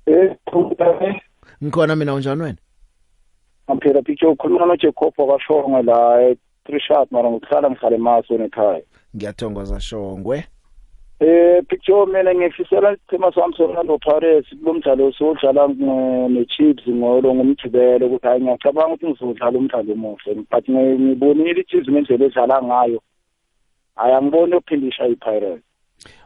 Eh 0.06 0.36
kunjani? 0.44 1.20
ngikhona 1.64 1.96
mina 1.96 2.14
unjani 2.14 2.42
wena 2.42 2.58
Ngaphela 3.70 4.02
picture 4.02 4.30
ukhuluma 4.32 4.66
no 4.66 4.76
Jacob 4.76 5.12
wakashonga 5.18 5.82
la 5.82 6.34
Trishard 6.64 7.08
mara 7.10 7.30
ngihlala 7.30 7.70
ngihlale 7.70 7.96
emaso 7.96 8.38
nekhaya. 8.38 8.82
ngiyathokoza 9.16 9.80
shongwe 9.80 10.44
Eh 11.20 11.62
picture 11.68 12.06
mina 12.06 12.34
ngifisela 12.34 12.92
isithema 12.92 13.32
sami 13.34 13.54
soRlando 13.56 13.98
Pirates 13.98 14.46
kulomdlalo 14.58 15.12
sodlala 15.12 15.68
neChiefs 16.28 16.88
ngolo 16.88 17.34
ngomgcibelo 17.34 18.06
ukuthi 18.06 18.26
hayi 18.26 18.40
ngiyacabanga 18.42 18.94
ukuthi 18.94 19.06
ngizodlala 19.06 19.58
umdlalo 19.58 19.92
omuhle 19.92 20.34
but 20.50 20.68
ngibonile 20.68 21.60
iChiefs 21.60 21.88
ngendlela 21.90 22.24
edlala 22.26 22.62
ngayo. 22.62 23.00
Hayi 23.96 24.14
angiboni 24.14 24.54
ukuphindisha 24.54 25.06
iPirates. 25.06 25.62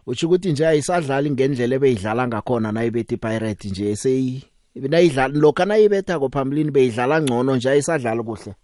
Uthi 0.06 0.26
ukuthi 0.26 0.52
nje 0.52 0.66
ayisadlali 0.66 1.30
ngendlela 1.30 1.74
ebeyidlala 1.76 2.28
ngakhona 2.28 2.72
nayibethi 2.72 3.16
pirate 3.16 3.68
nje 3.68 3.96
seyi 3.96 4.42
nayidlala 4.74 5.34
lokho 5.34 5.64
nayibetha 5.64 6.18
ko 6.18 6.28
phambilini 6.28 6.70
beyidlala 6.70 7.22
ngcono 7.22 7.56
nje 7.56 7.70
ayisadlali 7.70 8.22
kuhle. 8.22 8.54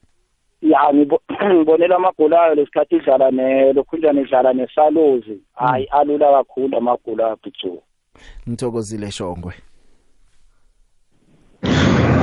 Ya 0.62 0.80
ngibo- 0.92 1.22
ngibonela 1.54 1.96
amagoli 1.96 2.34
ayo 2.36 2.54
lesikhathi 2.54 2.96
idlala 2.96 3.30
nelokhunjana 3.30 4.20
idlala 4.20 4.52
nesalozi 4.52 5.40
hayi 5.54 5.84
alula 5.84 6.32
kakhulu 6.32 6.76
amagoli 6.76 7.22
abhijo 7.22 7.82
ngithokozile 8.48 9.10
shongwe. 9.10 9.54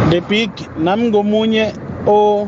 The 0.09 0.21
big 0.29 0.51
nami 0.77 1.09
ngomunye 1.09 1.73
o 2.07 2.47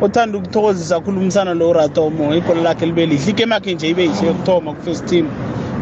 othanda 0.00 0.38
ukuthokozisa 0.38 1.00
khulumisana 1.00 1.54
lo 1.54 1.72
ratomo 1.72 2.34
igolo 2.34 2.62
lakhe 2.62 2.86
libe 2.86 3.06
lihle. 3.06 3.30
Igame 3.30 3.54
yakhe 3.54 3.74
nje 3.74 3.88
ibe 3.90 4.02
yihle 4.02 4.26
yokuthoma 4.26 4.72
ku-first 4.74 5.06
team. 5.08 5.26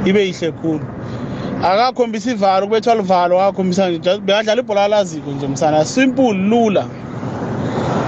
Ibe 0.07 0.26
yihle 0.26 0.52
khulu. 0.52 0.80
Akakhombisa 1.62 2.30
ivalo 2.30 2.66
kubethwa 2.66 2.94
livalo 2.94 3.40
akakhombisa 3.40 3.90
nje 3.90 4.18
bekadlala 4.18 4.61
ibhola 4.62 4.84
alaziko 4.84 5.30
nje 5.30 5.46
msana 5.48 5.84
simple 5.84 6.32
lula. 6.32 6.86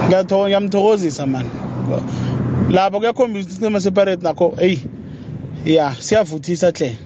Ngiyatho- 0.07 0.45
ngiyamthokozisa 0.47 1.25
mani 1.25 1.49
lapho 2.71 2.99
kuyakhombisa 2.99 3.49
isicima 3.49 3.79
separate 3.81 4.23
nakho 4.23 4.53
eyi 4.57 4.79
ya 5.65 5.95
siyavuthisa 5.99 6.71
hle 6.71 6.97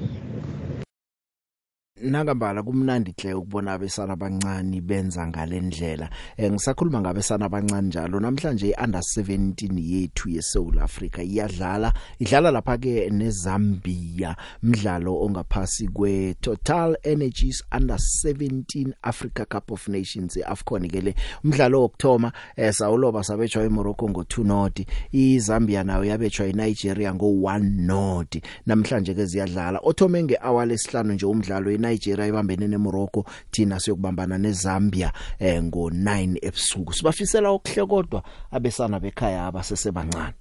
nakambala 2.03 2.63
kumnandi 2.63 3.13
hle 3.17 3.33
ukubona 3.33 3.73
abesana 3.73 4.13
abancane 4.13 4.81
benza 4.81 5.27
ngalendlela 5.27 6.09
eh, 6.37 6.51
ngisakhuluma 6.51 7.01
ngabesana 7.01 7.45
abancane 7.45 7.87
njalo. 7.87 8.19
Namhlanje 8.19 8.75
under 8.83 9.01
17 9.01 9.79
yethu 9.79 10.29
yeSouth 10.29 10.77
Africa 10.81 11.19
iyadlala. 11.23 11.93
Idlala 12.19 12.51
lapha 12.51 12.77
ke 12.77 13.09
neZambia 13.09 14.35
mdlalo 14.63 15.21
ongaphasi 15.21 15.87
kwe 15.87 16.33
Total 16.41 16.97
Energies 17.03 17.63
under 17.71 17.97
17 17.97 18.93
Africa 19.03 19.45
Cup 19.49 19.71
of 19.71 19.87
Nations 19.87 20.37
eAfcon 20.37 20.87
ke 20.89 21.01
le. 21.01 21.15
Umdlalo 21.43 21.81
wokthoma 21.81 22.31
eh, 22.55 22.73
sawuloba 22.73 23.23
sabetshwa 23.23 23.63
eMorocco 23.63 24.05
ngo2 24.05 24.43
not 24.43 24.87
iZambia 25.11 25.83
nayo 25.83 26.05
yabetshwa 26.05 26.45
eNigeria 26.45 27.13
ngo1 27.13 27.61
not 27.61 28.37
namhlanje 28.65 29.13
ke 29.13 29.25
ziyadlala. 29.25 29.79
Othome 29.83 30.23
ngehour 30.23 30.65
lesihlanu 30.65 31.13
nje 31.13 31.25
umdlalo 31.25 31.71
eNigeria 31.71 31.90
ibambene 31.93 32.67
neMorocco 32.67 33.25
thina 33.51 33.79
siyokubambana 33.79 34.37
neZambia 34.37 35.11
eh, 35.39 35.61
ngo9 35.63 36.37
ebusuku. 36.41 36.93
Sibafisela 36.93 37.49
okuhle 37.49 37.85
kodwa 37.85 38.23
abesana 38.51 38.99
bekhaya 38.99 39.45
abasesebancane. 39.45 40.33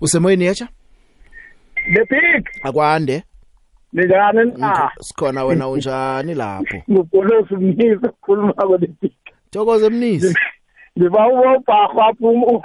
Usemoyeni 0.00 0.44
yacha 0.44 0.68
the 1.94 2.04
big 2.04 2.48
akwande? 2.62 3.22
Njani 3.92 4.52
na? 4.56 4.90
Sikhona 5.00 5.44
wena 5.44 5.68
unjani 5.68 6.34
lapho? 6.34 6.82
Ngubholosi 6.90 7.56
mnisi 7.56 7.94
ukukhuluma 7.94 8.52
ko 8.52 8.78
the 8.78 8.86
big 8.86 9.12
Thokoze 9.50 9.88
mnisi. 9.88 10.34
ngiba 10.98 11.28
ubabhaho 11.28 12.02
apho 12.02 12.62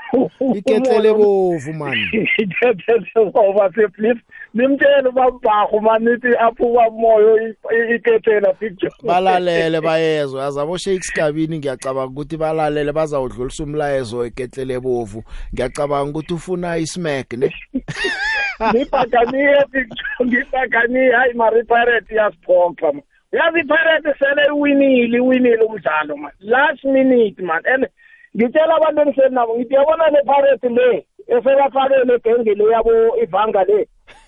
iketlele 0.56 1.14
bovu 1.14 1.74
man. 1.74 1.98
iketlele 2.14 3.32
bovu 3.36 3.74
se 3.76 3.88
please 3.88 4.22
nimtshele 4.54 5.10
ubabhaho 5.10 5.80
manithi 5.80 6.36
aphuka 6.40 6.90
moyo 6.90 7.54
ikethela 7.96 8.54
picture. 8.54 8.92
Balalele 9.04 9.82
bayezwa 9.82 10.46
azabo 10.46 10.78
Sheikh 10.78 11.04
Skabini 11.04 11.58
ngiyacabanga 11.58 12.12
ukuthi 12.12 12.38
balalele 12.38 12.92
bazawudlulisa 12.92 13.64
umlayezo 13.64 14.18
weketlele 14.18 14.80
bovu. 14.80 15.24
Ngiyacabanga 15.54 16.10
ukuthi 16.10 16.34
ufuna 16.34 16.78
ismack 16.78 17.34
ne? 17.34 17.54
Ngibhakaniye 18.74 19.66
picture 19.72 20.26
ngibhakaniye 20.26 21.12
hayi 21.12 21.34
mari 21.34 21.64
pirate 21.64 22.16
yasiphoxa 22.16 22.94
uyazi 23.34 23.60
ipirate 23.60 24.14
sele 24.20 24.48
iwinile 24.48 25.18
iwinile 25.18 25.64
umdlalo 25.64 26.18
man 26.18 26.32
last 26.40 26.84
minute 26.84 27.44
man 27.44 27.62
and 27.66 27.88
ngitshela 28.36 28.76
abantu 28.76 29.02
engiseni 29.02 29.36
nabo 29.36 29.56
ngithi 29.56 29.74
yabona 29.74 30.10
le 30.10 30.22
pirate 30.30 30.70
le 30.70 31.06
esebafakele 31.28 32.20
genge 32.24 32.54
le 32.56 32.66
yabo 32.74 32.94
ivanga 33.24 33.64
le. 33.64 33.88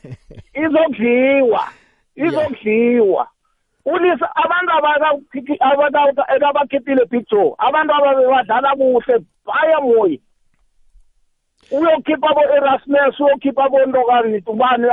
Izokudliwa 0.63 1.63
izokudliwa. 2.15 3.27
Ulisa 3.85 4.35
abantu 4.35 4.71
abakabakhiphile 5.57 7.05
picture 7.05 7.53
abantu 7.57 7.93
ababadlala 7.93 8.75
kuhle 8.75 9.15
baya 9.45 9.81
moyi 9.81 10.21
uyokhipha 11.71 12.33
bo-erasmus 12.33 13.19
uyokhipha 13.19 13.69
bontokani 13.69 14.43
ubani 14.47 14.87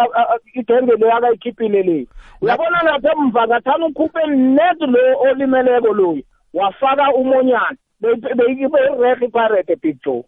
igenge 0.54 0.96
le 0.96 1.12
akayikhiphile 1.12 1.82
le. 1.82 2.06
Uyabona 2.40 2.82
lapha 2.82 3.12
emva 3.12 3.46
ngathani 3.46 3.84
ukhuphe 3.84 4.26
net 4.26 4.80
lo 4.80 5.20
olimeleko 5.20 5.92
loyo 5.92 6.22
wafaka 6.54 7.14
umonyana. 7.14 7.76
Beyirehe 8.02 9.26
iparete 9.26 9.76
picture 9.76 10.24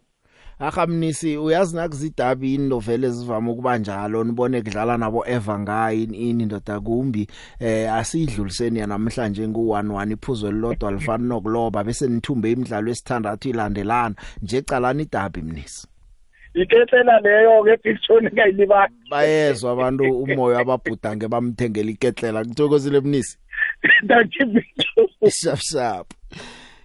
ahamnisi 0.59 1.37
uyazi 1.37 1.75
nakuzidabi 1.75 2.55
into 2.55 2.79
vele 2.79 3.09
zivama 3.09 3.51
ukuba 3.51 3.77
njalo? 3.77 4.23
Nibone 4.23 4.61
kudlala 4.61 4.97
nabo 4.97 5.25
Eva 5.27 5.59
ngayi 5.59 6.03
ini 6.03 6.45
ndoda 6.45 6.79
kumbi. 6.79 7.27
Eh 7.59 7.93
asidluliseni 7.93 8.79
namhlanje 8.87 9.47
ngu11 9.47 10.11
iphuzo 10.11 10.51
lilodwa 10.51 10.91
lifana 10.91 11.23
nokuloba 11.35 11.83
bese 11.83 12.07
nithumbe 12.07 12.51
imidlalo 12.51 12.91
esithandathu 12.91 13.49
ilandelana. 13.49 14.15
Nje 14.41 14.61
calani 14.61 15.03
idabi 15.03 15.41
mnisi. 15.41 15.87
Iketlela 16.53 17.19
leyo 17.19 17.63
ke 17.63 17.77
picture 17.77 18.31
ngayilibala 18.33 18.89
bayezwa 19.11 19.71
abantu 19.71 20.03
umoya 20.03 20.59
ababhudange 20.59 21.27
bamthengela 21.27 21.91
iketlela. 21.91 22.45
Ngithokozile 22.45 22.99
mnisi? 22.99 23.37
Thank 24.07 24.35
you 24.39 25.29
sharp 25.29 25.59
sharp 25.59 26.07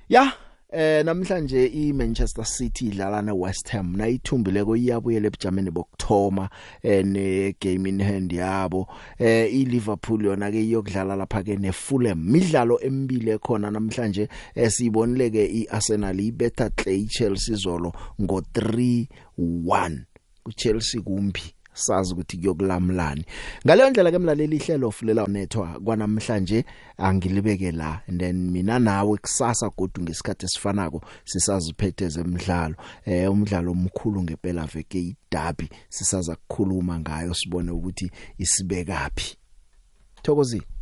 ya 0.09 0.33
Eh 0.73 1.05
namhlanje 1.05 1.67
iManchester 1.67 2.45
City 2.45 2.87
idlala 2.87 3.23
neWest 3.23 3.69
Ham. 3.71 3.97
Nayithumbile 3.97 4.65
ko 4.65 4.77
iyabuyela 4.77 5.27
ebujameni 5.27 5.71
bokthoma 5.71 6.49
eh 6.83 7.05
ne 7.05 7.57
game 7.61 7.89
in 7.89 8.01
hand 8.01 8.33
yabo. 8.33 8.87
Eh 9.19 9.51
iLiverpool 9.53 10.25
yona 10.25 10.51
ke 10.51 10.63
iyokudlala 10.63 11.17
lapha 11.17 11.43
ke 11.43 11.57
neFulham. 11.59 12.23
Midlalo 12.23 12.79
emibili 12.79 13.31
ekhona 13.35 13.71
namhlanje 13.71 14.29
esibonile 14.55 15.31
ke 15.31 15.45
iArsenal 15.45 16.21
ibetha 16.21 16.71
Chelsea 17.09 17.57
zolo 17.57 17.93
ngo 18.23 18.41
3-1 18.55 19.99
kuChelsea 20.45 21.03
kumbi. 21.03 21.43
Sazi 21.81 22.13
ukuthi 22.13 22.37
kuyokulamlani 22.37 23.25
ngaleyo 23.67 23.91
ndlela 23.91 24.11
ke 24.11 24.19
mlaleli 24.19 24.57
ihlelo 24.57 24.91
fulela 24.91 25.27
nethwa 25.27 25.81
kwanamhlanje 25.85 26.65
angilibeke 26.99 27.73
la. 27.73 28.03
And 28.09 28.21
then 28.21 28.51
mina 28.51 28.79
nawe 28.79 29.19
kusasa 29.19 29.71
godu 29.77 30.03
ngesikhathi 30.03 30.47
esifanako 30.47 31.03
sisaziphethe 31.25 32.09
zemidlalo. 32.09 32.75
Eh 33.07 33.33
umdlalo 33.33 33.73
omkhulu 33.73 34.23
ngempela 34.23 34.67
veke 34.67 35.01
idabi 35.01 35.69
sisaza 35.89 36.37
kukhuluma 36.37 36.99
ngayo 37.01 37.35
sibone 37.35 37.71
ukuthi 37.71 38.11
isibekapi 38.39 39.37
thokozile. 40.23 40.80